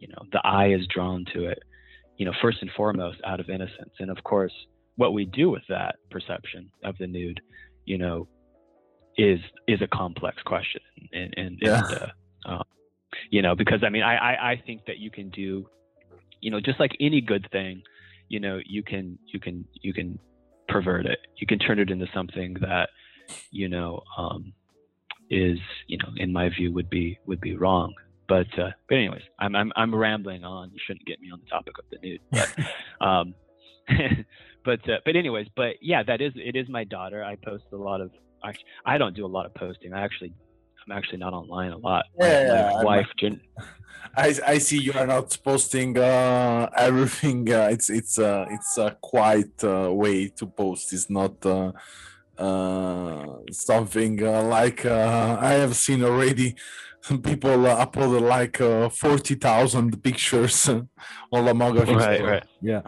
you 0.00 0.08
know 0.08 0.22
the 0.32 0.40
eye 0.44 0.72
is 0.72 0.86
drawn 0.88 1.24
to 1.34 1.46
it 1.46 1.62
you 2.16 2.26
know 2.26 2.32
first 2.42 2.58
and 2.62 2.70
foremost 2.76 3.18
out 3.24 3.40
of 3.40 3.48
innocence. 3.48 3.92
And 3.98 4.10
of 4.10 4.22
course 4.24 4.52
what 4.96 5.12
we 5.12 5.24
do 5.26 5.50
with 5.50 5.62
that 5.68 5.96
perception 6.10 6.70
of 6.84 6.96
the 6.98 7.06
nude 7.06 7.40
you 7.84 7.98
know 7.98 8.28
is 9.16 9.38
is 9.68 9.80
a 9.82 9.86
complex 9.88 10.42
question. 10.42 10.82
And 11.12 11.34
and, 11.36 11.58
Yeah. 11.60 11.78
and 11.78 11.94
uh, 12.46 12.48
uh, 12.48 12.62
you 13.30 13.40
know 13.40 13.54
because 13.54 13.82
i 13.82 13.88
mean 13.88 14.02
I, 14.02 14.16
I 14.16 14.50
i 14.52 14.62
think 14.66 14.82
that 14.86 14.98
you 14.98 15.10
can 15.10 15.30
do 15.30 15.66
you 16.46 16.52
know 16.52 16.60
just 16.60 16.78
like 16.78 16.92
any 17.00 17.20
good 17.20 17.44
thing 17.50 17.82
you 18.28 18.38
know 18.38 18.60
you 18.64 18.82
can 18.84 19.18
you 19.32 19.40
can 19.40 19.64
you 19.82 19.92
can 19.92 20.16
pervert 20.68 21.06
it. 21.06 21.18
You 21.36 21.46
can 21.46 21.58
turn 21.58 21.78
it 21.80 21.90
into 21.90 22.06
something 22.14 22.54
that 22.60 22.88
you 23.50 23.68
know 23.68 24.02
um 24.16 24.52
is 25.28 25.58
you 25.88 25.98
know 25.98 26.08
in 26.16 26.32
my 26.32 26.48
view 26.48 26.72
would 26.72 26.88
be 26.88 27.18
would 27.26 27.40
be 27.40 27.56
wrong. 27.56 27.92
But 28.28 28.46
uh 28.58 28.70
but 28.88 28.96
anyways 28.96 29.22
i'm 29.40 29.56
i'm, 29.56 29.72
I'm 29.76 29.92
rambling 29.94 30.44
on. 30.44 30.70
You 30.72 30.78
shouldn't 30.86 31.06
get 31.06 31.20
me 31.20 31.30
on 31.32 31.40
the 31.42 31.50
topic 31.50 31.74
of 31.78 31.84
the 31.90 31.98
nude 32.06 32.20
but 32.30 32.48
um 33.06 33.34
but 34.64 34.88
uh, 34.88 34.98
but 35.04 35.16
anyways 35.16 35.48
but 35.56 35.74
yeah 35.80 36.04
that 36.04 36.20
is 36.20 36.32
it 36.36 36.54
is 36.54 36.68
my 36.68 36.84
daughter. 36.84 37.24
I 37.24 37.36
post 37.36 37.64
a 37.72 37.76
lot 37.76 38.00
of 38.00 38.10
I, 38.44 38.52
I 38.84 38.98
don't 38.98 39.16
do 39.16 39.26
a 39.26 39.32
lot 39.36 39.46
of 39.46 39.54
posting. 39.54 39.92
I 39.92 40.04
actually 40.04 40.32
i'm 40.86 40.96
actually 40.96 41.18
not 41.18 41.32
online 41.32 41.72
a 41.72 41.78
lot 41.78 42.04
Yeah, 42.18 42.26
my 42.48 42.54
yeah, 42.54 42.72
I'm- 42.76 42.84
wife 42.84 43.08
Jen, 43.20 43.40
I 44.16 44.28
I 44.54 44.58
see 44.58 44.78
you 44.78 44.92
are 45.00 45.06
not 45.06 45.36
posting 45.44 45.98
uh, 45.98 46.68
everything. 46.88 47.40
Uh, 47.52 47.68
it's 47.74 47.88
it's 47.90 48.18
uh, 48.18 48.46
it's 48.50 48.78
a 48.78 48.96
quiet 49.02 49.52
uh, 49.64 49.92
way 49.92 50.28
to 50.38 50.46
post. 50.46 50.92
It's 50.92 51.10
not 51.10 51.34
uh, 51.44 51.72
uh, 52.38 53.26
something 53.50 54.14
uh, 54.22 54.42
like 54.42 54.84
uh, 54.86 55.36
I 55.40 55.52
have 55.62 55.74
seen 55.76 56.02
already. 56.04 56.54
People 57.30 57.66
uh, 57.66 57.84
upload 57.84 58.20
like 58.36 58.60
uh, 58.60 58.88
forty 58.88 59.34
thousand 59.34 60.02
pictures 60.02 60.68
uh, 60.68 60.80
on 61.32 61.44
Lomography. 61.46 61.96
Right, 61.96 62.22
right. 62.24 62.44
Yeah, 62.60 62.82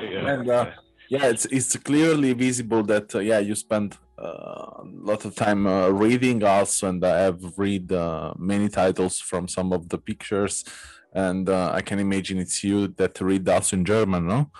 Yeah, 0.00 0.32
And, 0.32 0.48
uh, 0.50 0.66
yeah. 1.08 1.26
It's 1.26 1.44
it's 1.46 1.76
clearly 1.76 2.32
visible 2.32 2.82
that 2.84 3.14
uh, 3.14 3.20
yeah 3.20 3.38
you 3.38 3.54
spend 3.54 3.96
uh, 4.18 4.82
a 4.82 4.84
lot 4.84 5.24
of 5.24 5.34
time 5.34 5.66
uh, 5.66 5.88
reading 5.88 6.42
also, 6.44 6.88
and 6.88 7.04
I 7.04 7.20
have 7.20 7.40
read 7.56 7.92
uh, 7.92 8.34
many 8.36 8.68
titles 8.68 9.20
from 9.20 9.48
some 9.48 9.72
of 9.72 9.88
the 9.88 9.98
pictures, 9.98 10.64
and 11.12 11.48
uh, 11.48 11.72
I 11.72 11.82
can 11.82 11.98
imagine 11.98 12.38
it's 12.38 12.64
you 12.64 12.88
that 12.88 13.20
read 13.20 13.48
also 13.48 13.76
in 13.76 13.84
German, 13.84 14.26
no? 14.26 14.50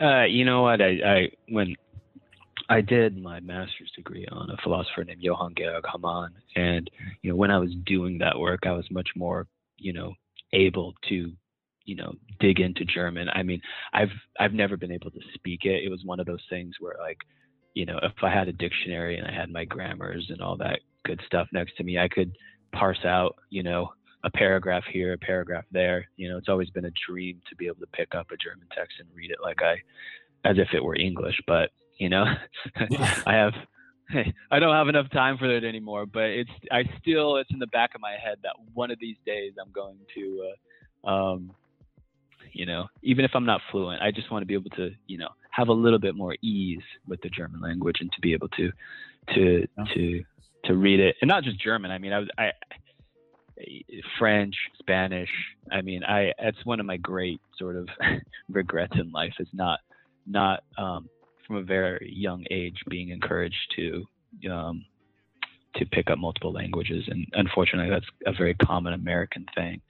Uh, 0.00 0.24
you 0.24 0.44
know 0.44 0.62
what? 0.62 0.80
I, 0.80 0.90
I 1.04 1.30
when 1.48 1.76
I 2.68 2.80
did 2.80 3.16
my 3.16 3.40
master's 3.40 3.90
degree 3.96 4.26
on 4.30 4.50
a 4.50 4.56
philosopher 4.62 5.04
named 5.04 5.22
Johann 5.22 5.54
Georg 5.56 5.84
Hamann, 5.90 6.34
and 6.54 6.90
you 7.22 7.30
know 7.30 7.36
when 7.36 7.50
I 7.50 7.58
was 7.58 7.74
doing 7.86 8.18
that 8.18 8.38
work, 8.38 8.66
I 8.66 8.72
was 8.72 8.90
much 8.90 9.10
more 9.16 9.46
you 9.76 9.92
know 9.92 10.14
able 10.52 10.94
to 11.08 11.32
you 11.88 11.96
know 11.96 12.12
dig 12.38 12.60
into 12.60 12.84
German. 12.84 13.28
I 13.32 13.42
mean, 13.42 13.60
I've 13.92 14.12
I've 14.38 14.52
never 14.52 14.76
been 14.76 14.92
able 14.92 15.10
to 15.10 15.20
speak 15.34 15.64
it. 15.64 15.82
It 15.84 15.90
was 15.90 16.04
one 16.04 16.20
of 16.20 16.26
those 16.26 16.44
things 16.50 16.74
where 16.78 16.96
like 17.00 17.18
you 17.74 17.86
know 17.86 17.98
if 18.02 18.12
I 18.22 18.30
had 18.30 18.48
a 18.48 18.52
dictionary 18.52 19.18
and 19.18 19.26
I 19.26 19.32
had 19.32 19.50
my 19.50 19.64
grammars 19.64 20.26
and 20.28 20.40
all 20.40 20.56
that 20.58 20.80
good 21.04 21.20
stuff 21.26 21.48
next 21.52 21.76
to 21.78 21.84
me, 21.84 21.98
I 21.98 22.08
could 22.08 22.36
parse 22.72 23.04
out 23.04 23.36
you 23.50 23.62
know 23.62 23.90
a 24.24 24.30
paragraph 24.30 24.84
here, 24.92 25.14
a 25.14 25.18
paragraph 25.18 25.64
there. 25.72 26.08
You 26.16 26.28
know, 26.28 26.36
it's 26.36 26.48
always 26.48 26.70
been 26.70 26.84
a 26.84 26.92
dream 27.08 27.40
to 27.48 27.56
be 27.56 27.66
able 27.66 27.80
to 27.80 27.86
pick 27.92 28.14
up 28.14 28.30
a 28.30 28.36
German 28.36 28.66
text 28.76 28.96
and 29.00 29.08
read 29.14 29.30
it 29.30 29.38
like 29.42 29.62
I, 29.62 29.76
as 30.48 30.58
if 30.58 30.68
it 30.74 30.84
were 30.84 30.96
English. 30.96 31.36
But 31.46 31.70
you 31.98 32.10
know, 32.10 32.24
I 33.26 33.34
have, 33.34 33.54
I 34.50 34.58
don't 34.58 34.74
have 34.74 34.88
enough 34.88 35.10
time 35.10 35.38
for 35.38 35.46
it 35.46 35.64
anymore. 35.64 36.06
But 36.06 36.24
it's, 36.24 36.50
I 36.70 36.84
still, 37.00 37.36
it's 37.36 37.50
in 37.50 37.58
the 37.58 37.66
back 37.68 37.94
of 37.94 38.00
my 38.00 38.12
head 38.22 38.38
that 38.42 38.54
one 38.74 38.90
of 38.90 38.98
these 39.00 39.16
days 39.26 39.54
I'm 39.60 39.72
going 39.72 39.98
to, 40.14 40.50
uh, 41.04 41.08
um, 41.08 41.52
you 42.52 42.66
know, 42.66 42.86
even 43.02 43.24
if 43.24 43.32
I'm 43.34 43.46
not 43.46 43.60
fluent, 43.70 44.02
I 44.02 44.10
just 44.10 44.30
want 44.30 44.42
to 44.42 44.46
be 44.46 44.54
able 44.54 44.70
to, 44.70 44.90
you 45.06 45.18
know, 45.18 45.28
have 45.50 45.68
a 45.68 45.72
little 45.72 45.98
bit 45.98 46.14
more 46.14 46.36
ease 46.42 46.82
with 47.06 47.20
the 47.22 47.28
German 47.28 47.60
language 47.60 47.96
and 48.00 48.10
to 48.12 48.20
be 48.20 48.32
able 48.32 48.48
to, 48.48 48.72
to, 49.34 49.66
to, 49.94 50.24
to 50.64 50.74
read 50.74 51.00
it, 51.00 51.16
and 51.20 51.28
not 51.28 51.44
just 51.44 51.60
German. 51.60 51.90
I 51.90 51.98
mean, 51.98 52.12
I 52.12 52.18
was, 52.18 52.28
I, 52.36 52.50
French, 54.18 54.54
Spanish. 54.78 55.30
I 55.70 55.80
mean, 55.82 56.04
I 56.04 56.32
that's 56.42 56.64
one 56.64 56.80
of 56.80 56.86
my 56.86 56.96
great 56.96 57.40
sort 57.58 57.76
of 57.76 57.88
regrets 58.48 58.94
in 58.96 59.10
life 59.12 59.34
is 59.38 59.48
not 59.52 59.80
not 60.26 60.64
um, 60.76 61.08
from 61.46 61.56
a 61.56 61.62
very 61.62 62.12
young 62.14 62.44
age 62.50 62.76
being 62.88 63.10
encouraged 63.10 63.56
to 63.76 64.04
um, 64.50 64.84
to 65.76 65.86
pick 65.86 66.10
up 66.10 66.18
multiple 66.18 66.52
languages, 66.52 67.04
and 67.08 67.26
unfortunately, 67.32 67.90
that's 67.90 68.06
a 68.26 68.32
very 68.32 68.54
common 68.54 68.92
American 68.92 69.46
thing. 69.54 69.80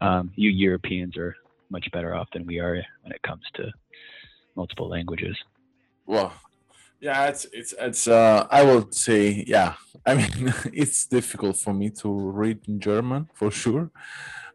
Um, 0.00 0.32
you 0.36 0.50
Europeans 0.50 1.16
are 1.16 1.36
much 1.70 1.90
better 1.92 2.14
off 2.14 2.28
than 2.32 2.46
we 2.46 2.58
are 2.58 2.74
when 3.02 3.12
it 3.12 3.22
comes 3.22 3.44
to 3.54 3.70
multiple 4.56 4.88
languages. 4.88 5.36
Well, 6.06 6.32
yeah, 7.00 7.26
it's 7.26 7.46
it's 7.52 7.74
it's. 7.78 8.08
Uh, 8.08 8.46
I 8.50 8.62
would 8.64 8.94
say, 8.94 9.44
yeah. 9.46 9.74
I 10.04 10.14
mean, 10.14 10.52
it's 10.72 11.06
difficult 11.06 11.56
for 11.56 11.72
me 11.72 11.90
to 12.00 12.08
read 12.42 12.58
in 12.66 12.80
German 12.80 13.28
for 13.34 13.50
sure. 13.50 13.90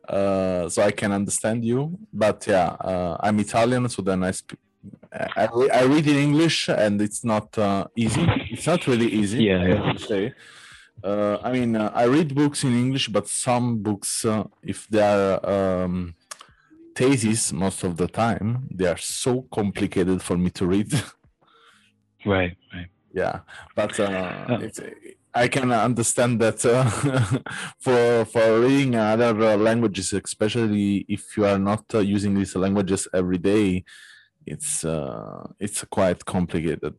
Uh, 0.07 0.67
so 0.67 0.81
I 0.81 0.91
can 0.91 1.13
understand 1.13 1.63
you, 1.63 1.97
but 2.11 2.45
yeah, 2.45 2.75
uh, 2.91 3.15
I'm 3.21 3.39
Italian, 3.39 3.87
so 3.87 4.01
then 4.01 4.23
I 4.23 4.31
speak. 4.31 4.59
I, 5.13 5.47
re- 5.53 5.69
I 5.69 5.83
read 5.83 6.07
in 6.07 6.17
English, 6.17 6.67
and 6.67 7.01
it's 7.01 7.23
not 7.23 7.57
uh, 7.57 7.85
easy. 7.95 8.25
It's 8.51 8.67
not 8.67 8.85
really 8.87 9.07
easy. 9.07 9.45
Yeah, 9.45 9.61
I 9.61 9.67
yeah. 9.67 9.85
have 9.85 9.97
to 9.97 10.03
say. 10.03 10.33
Uh, 11.01 11.37
I 11.41 11.51
mean, 11.51 11.75
uh, 11.75 11.91
I 11.93 12.05
read 12.05 12.35
books 12.35 12.63
in 12.63 12.73
English, 12.73 13.07
but 13.09 13.29
some 13.29 13.77
books, 13.77 14.25
uh, 14.25 14.43
if 14.61 14.87
they 14.87 15.01
are 15.01 15.83
um, 15.83 16.15
theses, 16.95 17.51
most 17.53 17.83
of 17.83 17.97
the 17.97 18.07
time, 18.07 18.67
they 18.73 18.87
are 18.87 18.97
so 18.97 19.43
complicated 19.51 20.21
for 20.21 20.37
me 20.37 20.49
to 20.51 20.65
read. 20.65 20.91
Right, 22.25 22.55
right. 22.73 22.87
yeah 23.13 23.39
but 23.75 23.99
uh, 23.99 24.45
Oh. 24.49 24.55
it's, 24.65 24.79
i 25.33 25.47
can 25.49 25.71
understand 25.73 26.39
that 26.39 26.63
uh, 26.65 26.85
for 27.85 28.23
for 28.33 28.61
reading 28.61 28.95
other 28.95 29.33
uh, 29.43 29.57
languages 29.57 30.13
especially 30.13 31.05
if 31.09 31.35
you 31.35 31.43
are 31.45 31.59
not 31.59 31.83
uh, 31.93 31.99
using 31.99 32.33
these 32.33 32.55
languages 32.55 33.07
every 33.13 33.37
day 33.37 33.83
it's 34.45 34.85
uh, 34.85 35.45
it's 35.59 35.83
quite 35.97 36.23
complicated 36.23 36.95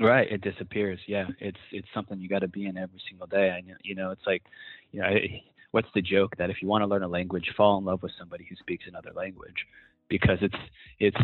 Right, 0.00 0.30
it 0.30 0.42
disappears. 0.42 1.00
Yeah, 1.08 1.26
it's 1.40 1.58
it's 1.72 1.88
something 1.92 2.20
you 2.20 2.28
got 2.28 2.42
to 2.46 2.48
be 2.48 2.66
in 2.66 2.76
every 2.76 3.00
single 3.08 3.26
day. 3.26 3.48
And 3.50 3.64
you 3.82 3.96
know, 3.96 4.12
it's 4.12 4.26
like, 4.26 4.44
you 4.92 5.00
know, 5.00 5.06
I- 5.08 5.42
what's 5.70 5.88
the 5.94 6.02
joke 6.02 6.36
that 6.38 6.50
if 6.50 6.62
you 6.62 6.68
want 6.68 6.82
to 6.82 6.86
learn 6.86 7.02
a 7.02 7.08
language, 7.08 7.52
fall 7.56 7.78
in 7.78 7.84
love 7.84 8.02
with 8.02 8.12
somebody 8.18 8.46
who 8.48 8.56
speaks 8.56 8.84
another 8.88 9.10
language, 9.14 9.66
because 10.08 10.38
it's 10.40 10.56
it's 10.98 11.16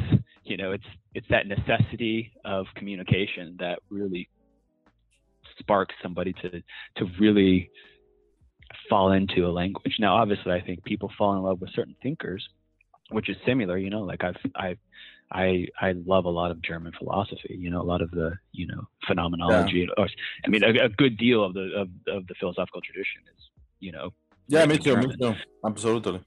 you 0.44 0.56
know 0.56 0.72
it's 0.72 0.84
it's 1.14 1.26
that 1.30 1.46
necessity 1.46 2.32
of 2.44 2.66
communication 2.74 3.56
that 3.58 3.78
really 3.90 4.28
sparks 5.58 5.94
somebody 6.02 6.32
to 6.32 6.62
to 6.96 7.06
really 7.18 7.70
fall 8.88 9.12
into 9.12 9.46
a 9.46 9.52
language. 9.52 9.96
Now, 9.98 10.16
obviously, 10.16 10.52
I 10.52 10.60
think 10.60 10.84
people 10.84 11.10
fall 11.16 11.36
in 11.36 11.42
love 11.42 11.60
with 11.60 11.70
certain 11.74 11.96
thinkers, 12.02 12.46
which 13.10 13.28
is 13.28 13.36
similar. 13.46 13.78
You 13.78 13.90
know, 13.90 14.02
like 14.02 14.24
I've 14.24 14.36
I 14.54 14.76
I 15.32 15.66
I 15.80 15.92
love 15.92 16.24
a 16.26 16.30
lot 16.30 16.50
of 16.50 16.62
German 16.62 16.92
philosophy. 16.98 17.56
You 17.58 17.70
know, 17.70 17.80
a 17.80 17.84
lot 17.84 18.02
of 18.02 18.10
the 18.10 18.32
you 18.52 18.66
know 18.66 18.88
phenomenology. 19.06 19.88
Or, 19.96 20.08
I 20.44 20.48
mean, 20.48 20.62
a, 20.64 20.84
a 20.84 20.88
good 20.88 21.16
deal 21.16 21.42
of 21.44 21.54
the 21.54 21.70
of, 21.76 21.88
of 22.08 22.26
the 22.26 22.34
philosophical 22.38 22.80
tradition 22.80 23.22
is 23.34 23.42
you 23.80 23.92
know. 23.92 24.12
Yeah 24.48 24.66
me 24.66 24.78
too 24.78 24.96
me 24.96 25.06
too 25.20 25.34
absolutely 25.64 26.20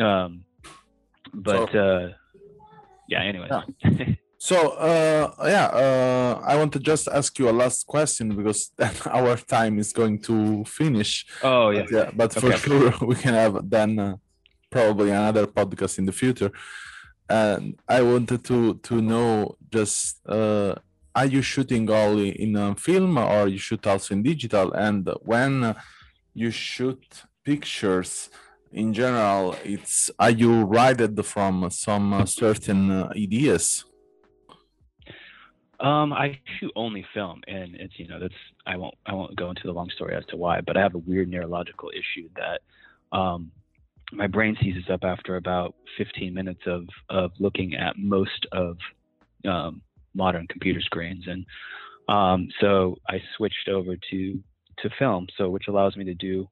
Um, 0.00 0.44
but 1.34 1.74
uh, 1.74 2.08
yeah. 3.08 3.22
Anyways. 3.22 3.50
so 4.40 4.56
uh 4.78 5.26
yeah 5.54 5.66
uh 5.84 6.40
i 6.46 6.54
want 6.54 6.72
to 6.72 6.78
just 6.78 7.08
ask 7.08 7.36
you 7.40 7.48
a 7.48 7.54
last 7.62 7.84
question 7.94 8.36
because 8.36 8.70
our 9.10 9.36
time 9.36 9.80
is 9.80 9.92
going 9.92 10.16
to 10.22 10.64
finish 10.64 11.26
oh 11.42 11.70
yeah. 11.70 11.82
But 11.82 11.90
yeah, 11.96 12.10
but 12.20 12.32
for 12.34 12.46
Okay. 12.52 12.56
sure 12.64 12.92
we 13.10 13.16
can 13.16 13.34
have 13.34 13.54
then 13.68 13.98
uh, 13.98 14.14
probably 14.70 15.10
another 15.10 15.44
podcast 15.58 15.98
in 15.98 16.04
the 16.06 16.12
future. 16.12 16.52
And 17.28 17.62
I 17.88 18.00
wanted 18.02 18.40
to 18.50 18.58
to 18.88 18.94
know 19.10 19.56
just 19.76 20.00
uh, 20.28 20.74
are 21.18 21.26
you 21.34 21.42
shooting 21.42 21.90
only 21.90 22.28
in 22.44 22.54
a 22.56 22.74
film 22.76 23.18
or 23.18 23.48
you 23.48 23.58
shoot 23.58 23.84
also 23.86 24.14
in 24.14 24.22
digital? 24.22 24.72
And 24.72 25.00
when 25.32 25.74
you 26.38 26.50
shoot 26.50 27.24
pictures 27.44 28.30
in 28.72 28.92
general, 28.92 29.56
it's 29.64 30.10
are 30.18 30.30
you 30.30 30.68
guided 30.70 31.24
from 31.24 31.70
some 31.70 32.12
uh, 32.12 32.26
certain 32.26 32.90
uh, 32.90 33.12
ideas? 33.16 33.84
Um, 35.80 36.12
I 36.12 36.38
shoot 36.58 36.72
only 36.76 37.06
film, 37.14 37.40
and 37.46 37.76
it's 37.76 37.98
you 37.98 38.08
know 38.08 38.18
that's 38.20 38.34
I 38.66 38.76
won't 38.76 38.94
I 39.06 39.14
won't 39.14 39.36
go 39.36 39.48
into 39.50 39.62
the 39.64 39.72
long 39.72 39.88
story 39.90 40.14
as 40.14 40.24
to 40.26 40.36
why, 40.36 40.60
but 40.60 40.76
I 40.76 40.82
have 40.82 40.94
a 40.94 40.98
weird 40.98 41.28
neurological 41.30 41.90
issue 41.90 42.28
that 42.36 42.60
um, 43.16 43.52
my 44.12 44.26
brain 44.26 44.56
seizes 44.60 44.90
up 44.90 45.04
after 45.04 45.36
about 45.36 45.74
15 45.96 46.34
minutes 46.34 46.62
of 46.66 46.88
of 47.08 47.30
looking 47.38 47.74
at 47.74 47.96
most 47.96 48.46
of 48.52 48.76
um, 49.46 49.80
modern 50.14 50.46
computer 50.48 50.80
screens, 50.80 51.24
and 51.26 51.46
um, 52.08 52.48
so 52.60 52.96
I 53.08 53.22
switched 53.36 53.68
over 53.68 53.96
to 54.10 54.42
to 54.82 54.90
film, 54.98 55.26
so 55.36 55.50
which 55.50 55.68
allows 55.68 55.96
me 55.96 56.04
to 56.04 56.14
do 56.14 56.48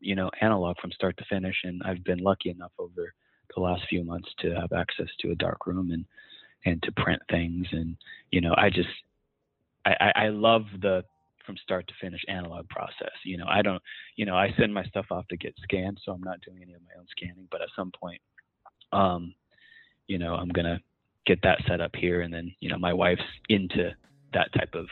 you 0.00 0.14
know 0.14 0.30
analog 0.40 0.76
from 0.80 0.92
start 0.92 1.16
to 1.18 1.24
finish, 1.28 1.56
and 1.64 1.82
I've 1.84 2.04
been 2.04 2.18
lucky 2.18 2.50
enough 2.50 2.72
over 2.78 3.12
the 3.54 3.60
last 3.60 3.82
few 3.88 4.04
months 4.04 4.28
to 4.40 4.54
have 4.54 4.72
access 4.72 5.08
to 5.20 5.30
a 5.30 5.34
dark 5.34 5.66
room 5.66 5.90
and 5.90 6.04
and 6.64 6.82
to 6.82 6.92
print 6.92 7.20
things 7.30 7.66
and 7.72 7.96
you 8.30 8.40
know 8.40 8.54
i 8.56 8.68
just 8.68 8.88
i 9.86 10.12
i 10.14 10.28
love 10.28 10.62
the 10.82 11.04
from 11.46 11.56
start 11.56 11.86
to 11.88 11.94
finish 12.00 12.20
analog 12.28 12.68
process 12.68 13.12
you 13.24 13.36
know 13.36 13.46
i 13.48 13.62
don't 13.62 13.82
you 14.16 14.26
know 14.26 14.36
i 14.36 14.52
send 14.58 14.72
my 14.72 14.84
stuff 14.84 15.06
off 15.10 15.26
to 15.28 15.36
get 15.36 15.54
scanned 15.62 15.98
so 16.04 16.12
i'm 16.12 16.22
not 16.22 16.40
doing 16.42 16.58
any 16.62 16.74
of 16.74 16.80
my 16.82 16.98
own 16.98 17.06
scanning 17.10 17.46
but 17.50 17.62
at 17.62 17.68
some 17.76 17.90
point 17.98 18.20
um 18.92 19.34
you 20.08 20.18
know 20.18 20.34
i'm 20.34 20.48
gonna 20.48 20.80
get 21.26 21.40
that 21.42 21.58
set 21.66 21.80
up 21.80 21.94
here 21.94 22.22
and 22.22 22.32
then 22.32 22.52
you 22.60 22.68
know 22.68 22.78
my 22.78 22.92
wife's 22.92 23.22
into 23.48 23.90
that 24.34 24.52
type 24.52 24.74
of 24.74 24.86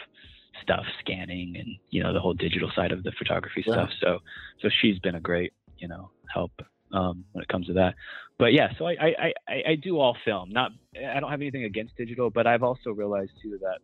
stuff 0.63 0.85
scanning 1.01 1.57
and 1.59 1.77
you 1.91 2.03
know 2.03 2.13
the 2.13 2.21
whole 2.21 2.35
digital 2.35 2.71
side 2.75 2.93
of 2.93 3.03
the 3.03 3.13
photography 3.19 3.63
yeah. 3.67 3.75
stuff 3.75 3.91
so 4.01 4.19
so 4.61 4.69
she's 4.81 4.99
been 4.99 5.15
a 5.15 5.21
great 5.21 5.53
you 5.79 5.89
know 5.89 6.11
help 6.33 6.53
um, 6.93 7.25
when 7.33 7.43
it 7.43 7.49
comes 7.49 7.67
to 7.67 7.73
that. 7.75 7.95
But 8.39 8.53
yeah, 8.53 8.69
so 8.79 8.87
I, 8.87 8.93
I, 8.93 9.33
I, 9.49 9.63
I 9.71 9.75
do 9.77 9.99
all 9.99 10.17
film. 10.25 10.51
Not 10.51 10.73
I 10.97 11.21
don't 11.21 11.31
have 11.31 11.41
anything 11.41 11.65
against 11.65 11.97
digital, 11.97 12.31
but 12.31 12.47
I've 12.47 12.63
also 12.63 12.91
realized 12.91 13.33
too 13.43 13.59
that 13.63 13.79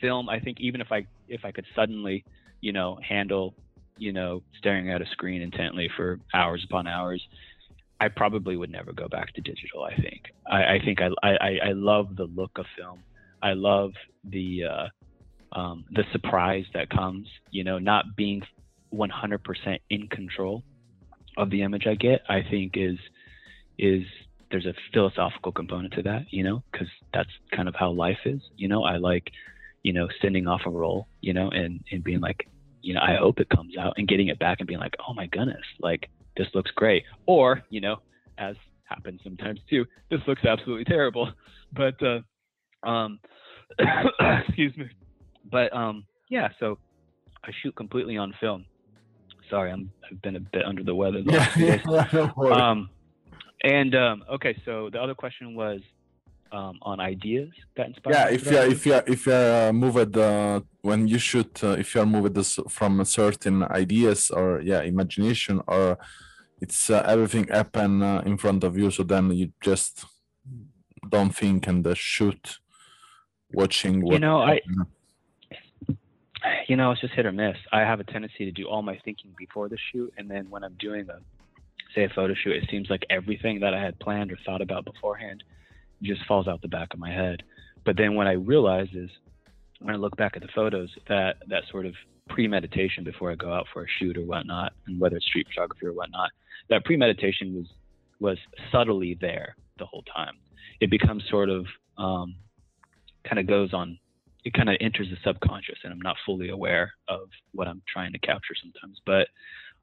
film. 0.00 0.28
I 0.28 0.40
think 0.40 0.60
even 0.60 0.80
if 0.80 0.90
I 0.90 1.06
if 1.28 1.44
I 1.44 1.52
could 1.52 1.66
suddenly, 1.74 2.24
you 2.60 2.72
know, 2.72 2.98
handle, 3.06 3.54
you 3.96 4.12
know, 4.12 4.42
staring 4.58 4.90
at 4.90 5.00
a 5.00 5.06
screen 5.06 5.42
intently 5.42 5.88
for 5.96 6.18
hours 6.34 6.64
upon 6.68 6.88
hours, 6.88 7.22
I 8.00 8.08
probably 8.08 8.56
would 8.56 8.70
never 8.70 8.92
go 8.92 9.08
back 9.08 9.32
to 9.34 9.40
digital. 9.40 9.84
I 9.84 9.94
think 9.96 10.22
I, 10.50 10.74
I 10.74 10.80
think 10.84 11.00
I, 11.00 11.10
I 11.22 11.58
I 11.68 11.72
love 11.72 12.16
the 12.16 12.26
look 12.26 12.58
of 12.58 12.66
film. 12.76 13.02
I 13.42 13.52
love 13.52 13.92
the 14.24 14.64
uh, 14.64 14.86
um, 15.52 15.84
the 15.90 16.04
surprise 16.12 16.64
that 16.74 16.90
comes. 16.90 17.26
You 17.50 17.64
know, 17.64 17.78
not 17.78 18.16
being 18.16 18.42
100% 18.92 19.78
in 19.90 20.08
control 20.08 20.62
of 21.36 21.50
the 21.50 21.62
image 21.62 21.86
I 21.86 21.94
get, 21.94 22.22
I 22.28 22.42
think 22.48 22.72
is 22.76 22.98
is 23.78 24.04
there's 24.50 24.66
a 24.66 24.74
philosophical 24.92 25.52
component 25.52 25.94
to 25.94 26.02
that, 26.02 26.26
you 26.30 26.42
know, 26.42 26.62
because 26.70 26.88
that's 27.14 27.30
kind 27.54 27.68
of 27.68 27.74
how 27.74 27.90
life 27.90 28.18
is. 28.24 28.40
You 28.56 28.68
know, 28.68 28.82
I 28.82 28.96
like, 28.96 29.30
you 29.82 29.92
know, 29.92 30.08
sending 30.20 30.46
off 30.46 30.62
a 30.66 30.70
roll, 30.70 31.06
you 31.20 31.32
know, 31.32 31.48
and 31.50 31.80
and 31.90 32.02
being 32.02 32.20
like, 32.20 32.48
you 32.82 32.94
know, 32.94 33.00
I 33.00 33.16
hope 33.16 33.40
it 33.40 33.48
comes 33.48 33.76
out 33.76 33.94
and 33.96 34.08
getting 34.08 34.28
it 34.28 34.38
back 34.38 34.58
and 34.60 34.66
being 34.66 34.80
like, 34.80 34.94
oh 35.08 35.14
my 35.14 35.26
goodness, 35.26 35.64
like 35.80 36.10
this 36.36 36.48
looks 36.54 36.70
great, 36.72 37.04
or 37.26 37.62
you 37.70 37.80
know, 37.80 37.96
as 38.38 38.56
happens 38.84 39.20
sometimes 39.22 39.60
too, 39.68 39.84
this 40.10 40.20
looks 40.26 40.44
absolutely 40.44 40.84
terrible, 40.84 41.30
but 41.72 41.94
uh, 42.02 42.20
um, 42.88 43.20
excuse 44.48 44.76
me, 44.76 44.86
but 45.50 45.74
um, 45.74 46.04
yeah, 46.28 46.48
so 46.58 46.78
I 47.44 47.50
shoot 47.62 47.74
completely 47.76 48.16
on 48.16 48.34
film 48.40 48.64
sorry, 49.50 49.72
I'm 49.72 49.92
I've 50.10 50.22
been 50.22 50.36
a 50.36 50.40
bit 50.40 50.64
under 50.64 50.82
the 50.82 50.94
weather. 50.94 51.22
The 51.22 51.32
yeah, 52.48 52.56
um, 52.56 52.88
and 53.62 53.94
um, 53.94 54.24
okay, 54.30 54.56
so 54.64 54.88
the 54.90 55.00
other 55.02 55.14
question 55.14 55.54
was 55.54 55.80
um, 56.52 56.78
on 56.82 57.00
ideas 57.00 57.50
that 57.76 57.88
inspire. 57.88 58.12
Yeah, 58.14 58.28
if 58.30 58.50
you 58.50 58.58
if 58.58 58.86
you 58.86 58.94
if 59.06 59.26
you 59.26 59.32
uh, 59.32 59.72
move 59.74 59.96
it 59.96 60.16
uh, 60.16 60.60
when 60.82 61.08
you 61.08 61.18
shoot, 61.18 61.62
uh, 61.62 61.76
if 61.82 61.94
you 61.94 62.00
are 62.00 62.06
moving 62.06 62.32
this 62.32 62.58
from 62.68 63.04
certain 63.04 63.64
ideas 63.64 64.30
or 64.30 64.60
yeah 64.60 64.82
imagination 64.82 65.60
or 65.66 65.98
it's 66.60 66.90
uh, 66.90 67.02
everything 67.06 67.46
happen 67.48 68.02
uh, 68.02 68.22
in 68.24 68.36
front 68.36 68.64
of 68.64 68.78
you, 68.78 68.90
so 68.90 69.02
then 69.02 69.30
you 69.32 69.52
just 69.60 70.04
don't 71.08 71.34
think 71.34 71.66
and 71.66 71.86
shoot 71.96 72.58
watching. 73.52 74.02
What, 74.02 74.12
you 74.12 74.18
know, 74.20 74.40
I 74.40 74.60
you 76.68 76.76
know, 76.76 76.90
it's 76.92 77.00
just 77.00 77.14
hit 77.14 77.26
or 77.26 77.32
miss. 77.32 77.56
I 77.72 77.80
have 77.80 78.00
a 78.00 78.04
tendency 78.04 78.44
to 78.44 78.52
do 78.52 78.66
all 78.66 78.82
my 78.82 78.98
thinking 79.04 79.32
before 79.36 79.68
the 79.68 79.78
shoot, 79.92 80.12
and 80.16 80.30
then 80.30 80.48
when 80.50 80.64
I'm 80.64 80.76
doing 80.78 81.06
a, 81.08 81.18
say, 81.94 82.04
a 82.04 82.08
photo 82.08 82.34
shoot, 82.34 82.56
it 82.56 82.68
seems 82.70 82.88
like 82.88 83.02
everything 83.10 83.60
that 83.60 83.74
I 83.74 83.82
had 83.82 83.98
planned 83.98 84.32
or 84.32 84.38
thought 84.44 84.62
about 84.62 84.84
beforehand 84.84 85.44
just 86.02 86.24
falls 86.26 86.48
out 86.48 86.62
the 86.62 86.68
back 86.68 86.94
of 86.94 87.00
my 87.00 87.10
head. 87.10 87.42
But 87.84 87.96
then 87.96 88.14
what 88.14 88.26
I 88.26 88.32
realize 88.32 88.88
is, 88.94 89.10
when 89.80 89.94
I 89.94 89.98
look 89.98 90.16
back 90.16 90.32
at 90.36 90.42
the 90.42 90.48
photos, 90.54 90.90
that 91.08 91.36
that 91.48 91.62
sort 91.70 91.86
of 91.86 91.94
premeditation 92.28 93.02
before 93.04 93.32
I 93.32 93.34
go 93.34 93.52
out 93.52 93.66
for 93.72 93.82
a 93.82 93.86
shoot 93.98 94.16
or 94.16 94.22
whatnot, 94.22 94.72
and 94.86 95.00
whether 95.00 95.16
it's 95.16 95.26
street 95.26 95.46
photography 95.48 95.86
or 95.86 95.92
whatnot, 95.92 96.30
that 96.68 96.84
premeditation 96.84 97.54
was 97.54 97.66
was 98.20 98.38
subtly 98.70 99.16
there 99.20 99.56
the 99.78 99.86
whole 99.86 100.04
time. 100.14 100.36
It 100.80 100.90
becomes 100.90 101.24
sort 101.28 101.48
of 101.48 101.66
um, 101.98 102.34
kind 103.24 103.38
of 103.38 103.46
goes 103.46 103.72
on 103.74 103.98
it 104.44 104.54
kind 104.54 104.68
of 104.68 104.76
enters 104.80 105.08
the 105.10 105.16
subconscious 105.24 105.78
and 105.84 105.92
I'm 105.92 106.00
not 106.00 106.16
fully 106.24 106.50
aware 106.50 106.92
of 107.08 107.28
what 107.52 107.68
I'm 107.68 107.82
trying 107.92 108.12
to 108.12 108.18
capture 108.18 108.54
sometimes. 108.60 109.00
But 109.04 109.28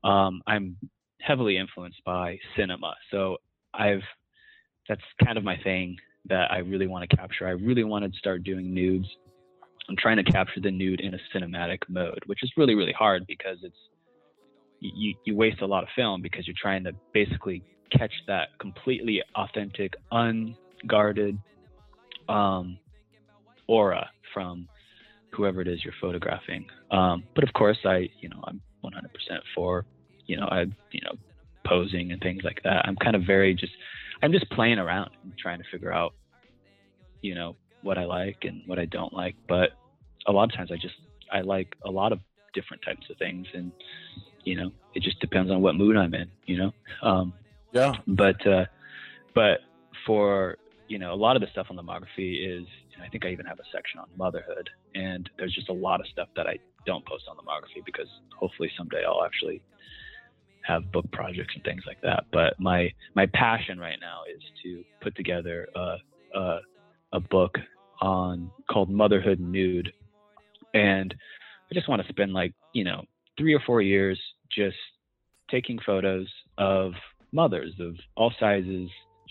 um, 0.08 0.42
I'm 0.48 0.78
heavily 1.22 1.58
influenced 1.58 2.04
by 2.06 2.40
cinema. 2.56 2.96
So 3.12 3.38
I've 3.74 4.04
that's 4.88 5.02
kind 5.24 5.38
of 5.38 5.44
my 5.44 5.58
thing 5.64 5.98
that 6.30 6.52
I 6.52 6.60
really 6.60 6.88
want 6.88 7.10
to 7.10 7.16
capture. 7.16 7.48
I 7.48 7.52
really 7.52 7.84
want 7.84 8.12
to 8.12 8.18
start 8.18 8.44
doing 8.44 8.74
nudes. 8.74 9.08
I'm 9.90 9.96
trying 9.98 10.18
to 10.18 10.24
capture 10.24 10.62
the 10.62 10.72
nude 10.72 11.02
in 11.02 11.14
a 11.14 11.18
cinematic 11.36 11.80
mode, 11.90 12.20
which 12.26 12.44
is 12.44 12.52
really, 12.58 12.76
really 12.76 12.94
hard 12.94 13.26
because 13.28 13.58
it's 13.64 13.76
you, 14.80 15.16
you 15.26 15.36
waste 15.36 15.62
a 15.62 15.66
lot 15.66 15.84
of 15.84 15.90
film 15.96 16.22
because 16.22 16.48
you're 16.48 16.56
trying 16.60 16.84
to 16.84 16.92
basically 17.14 17.64
catch 17.92 18.12
that 18.28 18.50
completely 18.60 19.22
authentic, 19.36 19.94
unguarded 20.12 21.38
um, 22.30 22.78
aura 23.68 24.10
from 24.34 24.68
whoever 25.32 25.62
it 25.62 25.68
is 25.68 25.84
you're 25.84 25.94
photographing. 26.02 26.66
Um, 26.92 27.24
but 27.36 27.44
of 27.44 27.54
course, 27.54 27.78
I, 27.86 28.10
you 28.20 28.30
know, 28.30 28.44
I'm 28.44 28.62
100% 28.84 28.92
for, 29.56 29.86
you 30.26 30.38
know, 30.38 30.48
I, 30.50 30.62
you 30.92 31.02
know, 31.04 31.14
posing 31.66 32.12
and 32.12 32.22
things 32.22 32.44
like 32.44 32.62
that. 32.64 32.86
I'm 32.86 32.96
kind 32.96 33.16
of 33.16 33.24
very 33.24 33.54
just, 33.54 33.74
I'm 34.22 34.32
just 34.32 34.50
playing 34.52 34.80
around 34.80 35.12
and 35.24 35.34
trying 35.38 35.60
to 35.60 35.66
figure 35.72 35.94
out, 35.94 36.14
you 37.22 37.36
know, 37.36 37.56
what 37.82 37.98
I 37.98 38.06
like 38.06 38.38
and 38.44 38.62
what 38.66 38.80
I 38.80 38.86
don't 38.86 39.14
like. 39.14 39.36
But 39.48 39.72
a 40.26 40.32
lot 40.32 40.46
of 40.46 40.56
times 40.56 40.72
I 40.72 40.78
just, 40.78 40.96
I 41.32 41.42
like 41.42 41.76
a 41.86 41.92
lot 41.92 42.12
of 42.12 42.20
different 42.54 42.84
types 42.84 43.10
of 43.10 43.18
things. 43.18 43.48
And, 43.54 43.72
you 44.44 44.56
know, 44.56 44.72
it 44.94 45.04
just 45.04 45.20
depends 45.20 45.52
on 45.52 45.62
what 45.62 45.76
mood 45.76 45.98
I'm 45.98 46.14
in, 46.14 46.30
you 46.46 46.58
know? 46.58 46.72
Um, 47.02 47.34
yeah. 47.74 47.94
But, 48.08 48.46
uh, 48.48 48.66
but 49.36 49.60
for, 50.06 50.58
you 50.88 51.00
know, 51.00 51.14
a 51.14 51.16
lot 51.16 51.36
of 51.36 51.42
the 51.42 51.48
stuff 51.52 51.68
on 51.70 51.76
Lomography 51.78 52.62
is, 52.62 52.66
I 53.02 53.10
think 53.10 53.26
I 53.26 53.30
even 53.30 53.46
have 53.46 53.60
a 53.60 53.68
section 53.72 54.00
on 54.00 54.08
motherhood. 54.18 54.70
And 54.96 55.30
there's 55.38 55.54
just 55.54 55.70
a 55.70 55.74
lot 55.74 56.00
of 56.00 56.08
stuff 56.08 56.30
that 56.36 56.48
I 56.48 56.58
don't 56.86 57.06
post 57.06 57.26
on 57.30 57.38
Lomography 57.38 57.86
because 57.86 58.08
hopefully 58.36 58.72
someday 58.78 59.04
I'll 59.08 59.24
actually 59.24 59.62
have 60.68 60.92
book 60.92 61.10
projects 61.12 61.54
and 61.56 61.64
things 61.64 61.84
like 61.88 62.02
that. 62.02 62.26
But 62.32 62.60
my 62.60 62.92
my 63.16 63.26
passion 63.34 63.80
right 63.80 63.98
now 64.02 64.22
is 64.34 64.42
to 64.64 64.84
put 65.02 65.16
together 65.16 65.68
a 65.76 65.96
a, 66.36 66.60
a 67.14 67.20
book 67.20 67.56
on 68.02 68.52
called 68.70 68.90
Motherhood 68.90 69.40
Nude, 69.40 69.92
and 70.74 71.14
I 71.72 71.74
just 71.74 71.88
want 71.88 72.02
to 72.02 72.08
spend 72.10 72.34
like 72.34 72.54
you 72.74 72.84
know 72.84 73.04
three 73.38 73.54
or 73.54 73.62
four 73.66 73.82
years 73.82 74.20
just 74.52 74.78
taking 75.50 75.80
photos 75.86 76.28
of 76.58 76.94
mothers 77.32 77.74
of 77.80 77.96
all 78.16 78.34
sizes, 78.40 78.90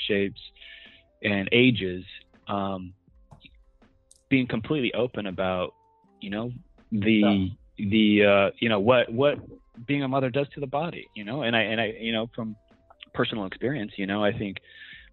shapes, 0.09 0.41
and 1.23 1.49
ages, 1.53 2.05
um, 2.49 2.93
being 4.29 4.47
completely 4.47 4.93
open 4.95 5.27
about 5.27 5.75
you 6.21 6.31
know 6.31 6.53
the 6.91 7.55
yeah. 7.77 7.91
the 7.91 8.25
uh, 8.25 8.51
you 8.59 8.69
know 8.69 8.81
what 8.81 9.13
what 9.13 9.39
being 9.87 10.03
a 10.03 10.09
mother 10.09 10.31
does 10.31 10.47
to 10.55 10.61
the 10.61 10.67
body 10.67 11.09
you 11.15 11.25
know? 11.25 11.43
And 11.43 11.55
I 11.55 11.63
and 11.63 11.81
I 11.81 11.95
you 12.01 12.13
know 12.13 12.31
from 12.35 12.57
personal 13.15 13.47
experience 13.47 13.93
you 13.97 14.07
know 14.07 14.25
I 14.25 14.33
think 14.37 14.59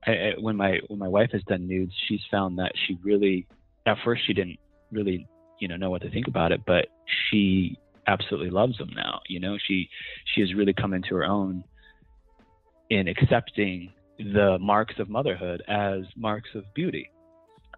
I, 0.05 0.11
I, 0.11 0.33
when 0.39 0.55
my 0.55 0.79
when 0.87 0.99
my 0.99 1.07
wife 1.07 1.29
has 1.31 1.43
done 1.43 1.67
nudes 1.67 1.93
she's 2.07 2.21
found 2.29 2.57
that 2.59 2.73
she 2.85 2.97
really 3.03 3.47
at 3.85 3.97
first 4.03 4.25
she 4.25 4.33
didn't 4.33 4.59
really 4.91 5.27
you 5.59 5.67
know 5.67 5.77
know 5.77 5.89
what 5.89 6.01
to 6.01 6.09
think 6.09 6.27
about 6.27 6.51
it 6.51 6.61
but 6.65 6.87
she 7.29 7.77
absolutely 8.07 8.49
loves 8.49 8.77
them 8.77 8.89
now 8.95 9.21
you 9.27 9.39
know? 9.39 9.57
She 9.67 9.89
she 10.33 10.41
has 10.41 10.53
really 10.53 10.73
come 10.73 10.93
into 10.93 11.15
her 11.15 11.23
own 11.23 11.63
in 12.89 13.07
accepting 13.07 13.91
the 14.17 14.57
marks 14.59 14.95
of 14.99 15.09
motherhood 15.09 15.63
as 15.67 16.01
marks 16.15 16.49
of 16.55 16.63
beauty 16.73 17.09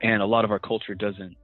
and 0.01 0.21
a 0.21 0.25
lot 0.25 0.45
of 0.45 0.51
our 0.51 0.59
culture 0.59 0.95
doesn't 0.95 1.35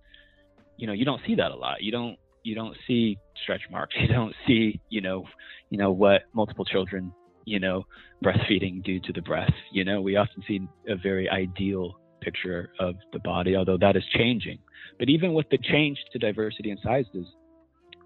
you 0.77 0.87
know 0.87 0.93
you 0.93 1.05
don't 1.05 1.21
see 1.25 1.35
that 1.35 1.51
a 1.51 1.55
lot. 1.55 1.81
You 1.81 1.91
don't 1.91 2.17
you 2.43 2.55
don't 2.55 2.75
see 2.87 3.17
stretch 3.43 3.61
marks. 3.69 3.95
You 4.01 4.07
don't 4.07 4.35
see 4.47 4.79
you 4.89 5.01
know 5.01 5.25
you 5.69 5.77
know 5.77 5.91
what 5.91 6.23
multiple 6.33 6.65
children 6.65 7.13
you 7.45 7.59
know 7.59 7.85
breastfeeding 8.23 8.83
do 8.83 8.99
to 9.01 9.13
the 9.13 9.21
breast. 9.21 9.53
You 9.71 9.83
know 9.83 10.01
we 10.01 10.15
often 10.15 10.43
see 10.47 10.61
a 10.87 10.95
very 10.95 11.29
ideal 11.29 11.99
picture 12.21 12.71
of 12.79 12.95
the 13.13 13.19
body, 13.19 13.55
although 13.55 13.77
that 13.77 13.95
is 13.95 14.03
changing. 14.15 14.59
But 14.99 15.09
even 15.09 15.33
with 15.33 15.49
the 15.49 15.57
change 15.57 15.97
to 16.11 16.19
diversity 16.19 16.69
and 16.69 16.79
sizes, 16.83 17.25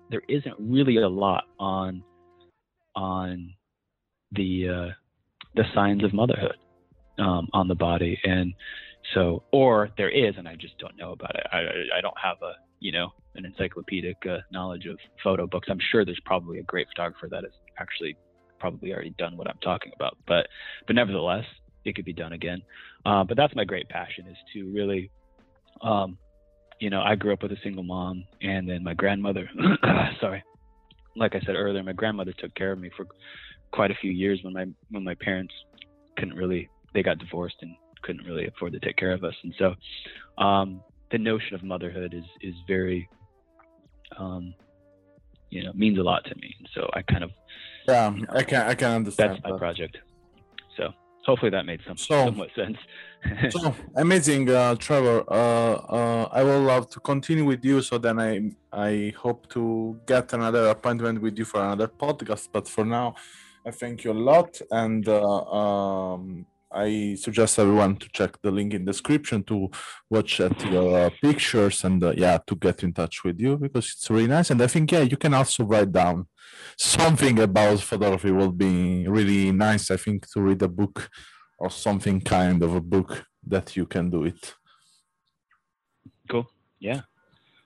there 0.10 0.22
isn't 0.30 0.56
really 0.60 0.98
a 0.98 1.08
lot 1.08 1.44
on 1.60 2.04
on 2.96 3.54
the 4.32 4.68
uh, 4.70 4.94
the 5.56 5.64
signs 5.74 6.04
of 6.04 6.14
motherhood 6.14 6.58
um, 7.20 7.48
on 7.54 7.68
the 7.68 7.76
body, 7.76 8.20
and 8.24 8.54
so 9.14 9.44
or 9.52 9.90
there 9.98 10.10
is, 10.10 10.36
and 10.38 10.48
I 10.48 10.56
just 10.56 10.78
don't 10.80 10.98
know 10.98 11.12
about 11.12 11.36
it. 11.36 11.46
I 11.52 11.98
I 11.98 12.02
don't 12.02 12.18
have 12.22 12.38
a 12.42 12.54
you 12.80 12.92
know 12.92 13.14
an 13.36 13.46
encyclopedic 13.46 14.18
uh, 14.30 14.38
knowledge 14.52 14.86
of 14.86 14.98
photo 15.24 15.48
books. 15.48 15.68
I'm 15.70 15.80
sure 15.92 16.06
there's 16.06 16.20
probably 16.26 16.60
a 16.60 16.64
great 16.64 16.88
photographer 16.90 17.28
that 17.30 17.44
has 17.44 17.54
actually 17.80 18.16
probably 18.60 18.94
already 18.94 19.14
done 19.18 19.38
what 19.38 19.48
I'm 19.48 19.60
talking 19.62 19.92
about, 19.96 20.18
but 20.28 20.48
but 20.88 20.96
nevertheless, 20.96 21.46
it 21.84 21.96
could 21.96 22.06
be 22.06 22.14
done 22.14 22.34
again. 22.34 22.62
Uh, 23.06 23.24
but 23.24 23.38
that's 23.38 23.56
my 23.56 23.64
great 23.64 23.88
passion 23.90 24.26
is 24.28 24.38
to 24.54 24.72
really, 24.74 25.12
um, 25.82 26.18
you 26.80 26.90
know, 26.90 27.02
I 27.02 27.16
grew 27.16 27.34
up 27.34 27.44
with 27.44 27.52
a 27.52 27.60
single 27.64 27.84
mom, 27.84 28.26
and 28.42 28.68
then 28.68 28.84
my 28.84 28.94
grandmother. 28.94 29.50
sorry, 30.22 30.44
like 31.16 31.36
I 31.36 31.40
said 31.42 31.56
earlier, 31.56 31.84
my 31.84 31.94
grandmother 31.94 32.34
took 32.38 32.56
care 32.56 32.72
of 32.72 32.80
me 32.80 32.90
for 32.96 33.06
quite 33.72 33.92
a 33.92 33.96
few 33.96 34.12
years 34.12 34.40
when 34.44 34.54
my 34.54 34.66
when 34.90 35.04
my 35.04 35.16
parents 35.16 35.54
couldn't 36.18 36.36
really 36.36 36.70
they 36.94 37.04
got 37.04 37.20
divorced 37.20 37.58
and 37.62 37.76
couldn't 38.06 38.26
really 38.30 38.48
afford 38.52 38.72
to 38.78 38.82
take 38.88 38.98
care 39.04 39.14
of 39.18 39.22
us, 39.30 39.36
and 39.46 39.54
so 39.62 39.68
um, 40.48 40.68
the 41.14 41.18
notion 41.32 41.52
of 41.58 41.62
motherhood 41.74 42.12
is 42.22 42.28
is 42.50 42.56
very 42.74 43.02
um, 44.22 44.44
you 45.50 45.62
know 45.64 45.72
means 45.84 45.98
a 46.04 46.06
lot 46.12 46.22
to 46.30 46.36
me. 46.44 46.50
And 46.60 46.68
so 46.76 46.82
i 46.98 47.02
kind 47.12 47.24
of 47.28 47.32
yeah 47.88 48.08
i 48.40 48.44
can 48.50 48.62
i 48.72 48.76
can 48.82 48.92
understand 49.02 49.30
that's 49.32 49.44
my 49.44 49.52
that. 49.52 49.60
project. 49.66 49.96
So 50.78 50.84
hopefully 51.28 51.52
that 51.56 51.66
made 51.72 51.82
some 51.88 51.98
So- 51.98 52.26
somewhat 52.28 52.52
sense. 52.62 52.78
so 53.58 53.74
amazing 54.06 54.44
uh, 54.50 54.76
trevor. 54.86 55.18
Uh, 55.42 55.76
uh, 55.98 56.24
i 56.40 56.42
will 56.48 56.62
love 56.74 56.84
to 56.96 57.00
continue 57.12 57.46
with 57.54 57.64
you. 57.70 57.78
So 57.90 57.94
then 58.06 58.18
i 58.30 58.32
i 58.90 58.92
hope 59.24 59.42
to 59.56 59.64
get 60.12 60.26
another 60.40 60.64
appointment 60.76 61.16
with 61.26 61.36
you 61.40 61.46
for 61.52 61.60
another 61.68 61.88
podcast. 62.04 62.46
But 62.56 62.66
for 62.76 62.86
now 62.98 63.08
i 63.68 63.72
thank 63.82 63.96
you 64.04 64.12
a 64.18 64.20
lot. 64.32 64.52
And 64.84 65.04
uh, 65.08 65.22
um, 65.62 66.24
i 66.72 67.16
suggest 67.20 67.60
everyone 67.60 67.96
to 67.96 68.08
check 68.14 68.40
the 68.42 68.52
link 68.52 68.74
in 68.74 68.86
description 68.86 69.44
to 69.44 69.70
watch 70.10 70.40
at 70.40 70.60
your 70.72 71.06
uh, 71.06 71.10
pictures 71.22 71.84
and 71.84 72.04
uh, 72.04 72.14
yeah 72.18 72.38
to 72.46 72.56
get 72.56 72.84
in 72.84 72.94
touch 72.94 73.24
with 73.24 73.40
you 73.40 73.58
because 73.58 73.86
it's 73.86 74.10
really 74.10 74.28
nice 74.28 74.50
and 74.50 74.62
i 74.62 74.68
think 74.68 74.92
yeah 74.92 75.02
you 75.02 75.18
can 75.18 75.34
also 75.34 75.64
write 75.64 75.92
down 75.92 76.26
something 76.78 77.40
about 77.40 77.80
photography 77.80 78.32
will 78.32 78.52
be 78.52 79.08
really 79.08 79.52
nice 79.52 79.92
i 79.92 79.98
think 79.98 80.30
to 80.32 80.42
read 80.42 80.62
a 80.62 80.68
book 80.68 81.10
or 81.58 81.70
something 81.70 82.20
kind 82.20 82.62
of 82.64 82.76
a 82.76 82.82
book 82.82 83.26
that 83.48 83.76
you 83.78 83.86
can 83.86 84.10
do 84.10 84.24
it. 84.26 84.56
cool 86.30 86.48
yeah. 86.80 87.02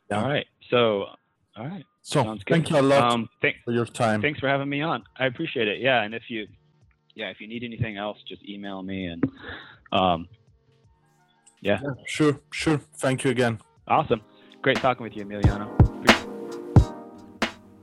Yeah. 0.09 0.23
all 0.23 0.29
right 0.29 0.47
so 0.69 1.05
all 1.57 1.67
right 1.67 1.85
So 2.01 2.23
sounds 2.23 2.43
good 2.43 2.53
thank 2.53 2.69
you 2.69 2.79
a 2.79 2.81
lot 2.81 3.11
um 3.11 3.29
thank, 3.41 3.55
for 3.65 3.71
your 3.73 3.85
time. 3.85 4.21
thanks 4.21 4.39
for 4.39 4.47
having 4.47 4.69
me 4.69 4.81
on 4.81 5.03
i 5.17 5.25
appreciate 5.25 5.67
it 5.67 5.79
yeah 5.81 6.03
and 6.03 6.13
if 6.13 6.23
you 6.29 6.47
yeah 7.15 7.29
if 7.29 7.39
you 7.41 7.47
need 7.47 7.63
anything 7.63 7.97
else 7.97 8.17
just 8.27 8.43
email 8.47 8.81
me 8.83 9.05
and 9.07 9.23
um 9.91 10.27
Yeah, 11.61 11.79
sure, 12.05 12.39
sure. 12.51 12.79
Thank 13.03 13.23
you 13.23 13.31
again. 13.31 13.59
awesome 13.87 14.21
great 14.61 14.77
talking 14.77 15.03
with 15.03 15.15
you 15.17 15.25
emiliano 15.25 15.67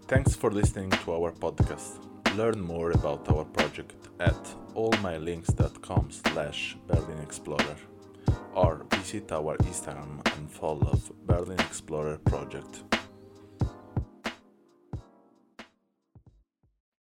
Thanks 0.08 0.36
for 0.36 0.50
listening 0.52 0.90
to 1.02 1.12
our 1.16 1.32
podcast. 1.32 1.98
Learn 2.36 2.60
more 2.60 2.92
about 2.92 3.28
our 3.32 3.44
project 3.44 3.96
at 4.20 4.40
allmylinks.com 4.76 6.10
slash 6.12 6.76
Berlin 6.86 7.18
Explorer 7.28 7.76
or 8.54 8.86
visit 8.94 9.32
our 9.32 9.56
Instagram 9.70 10.12
and 10.36 10.48
follow 10.48 10.94
Berlin 11.26 11.58
Explorer 11.58 12.18
Project. 12.18 12.84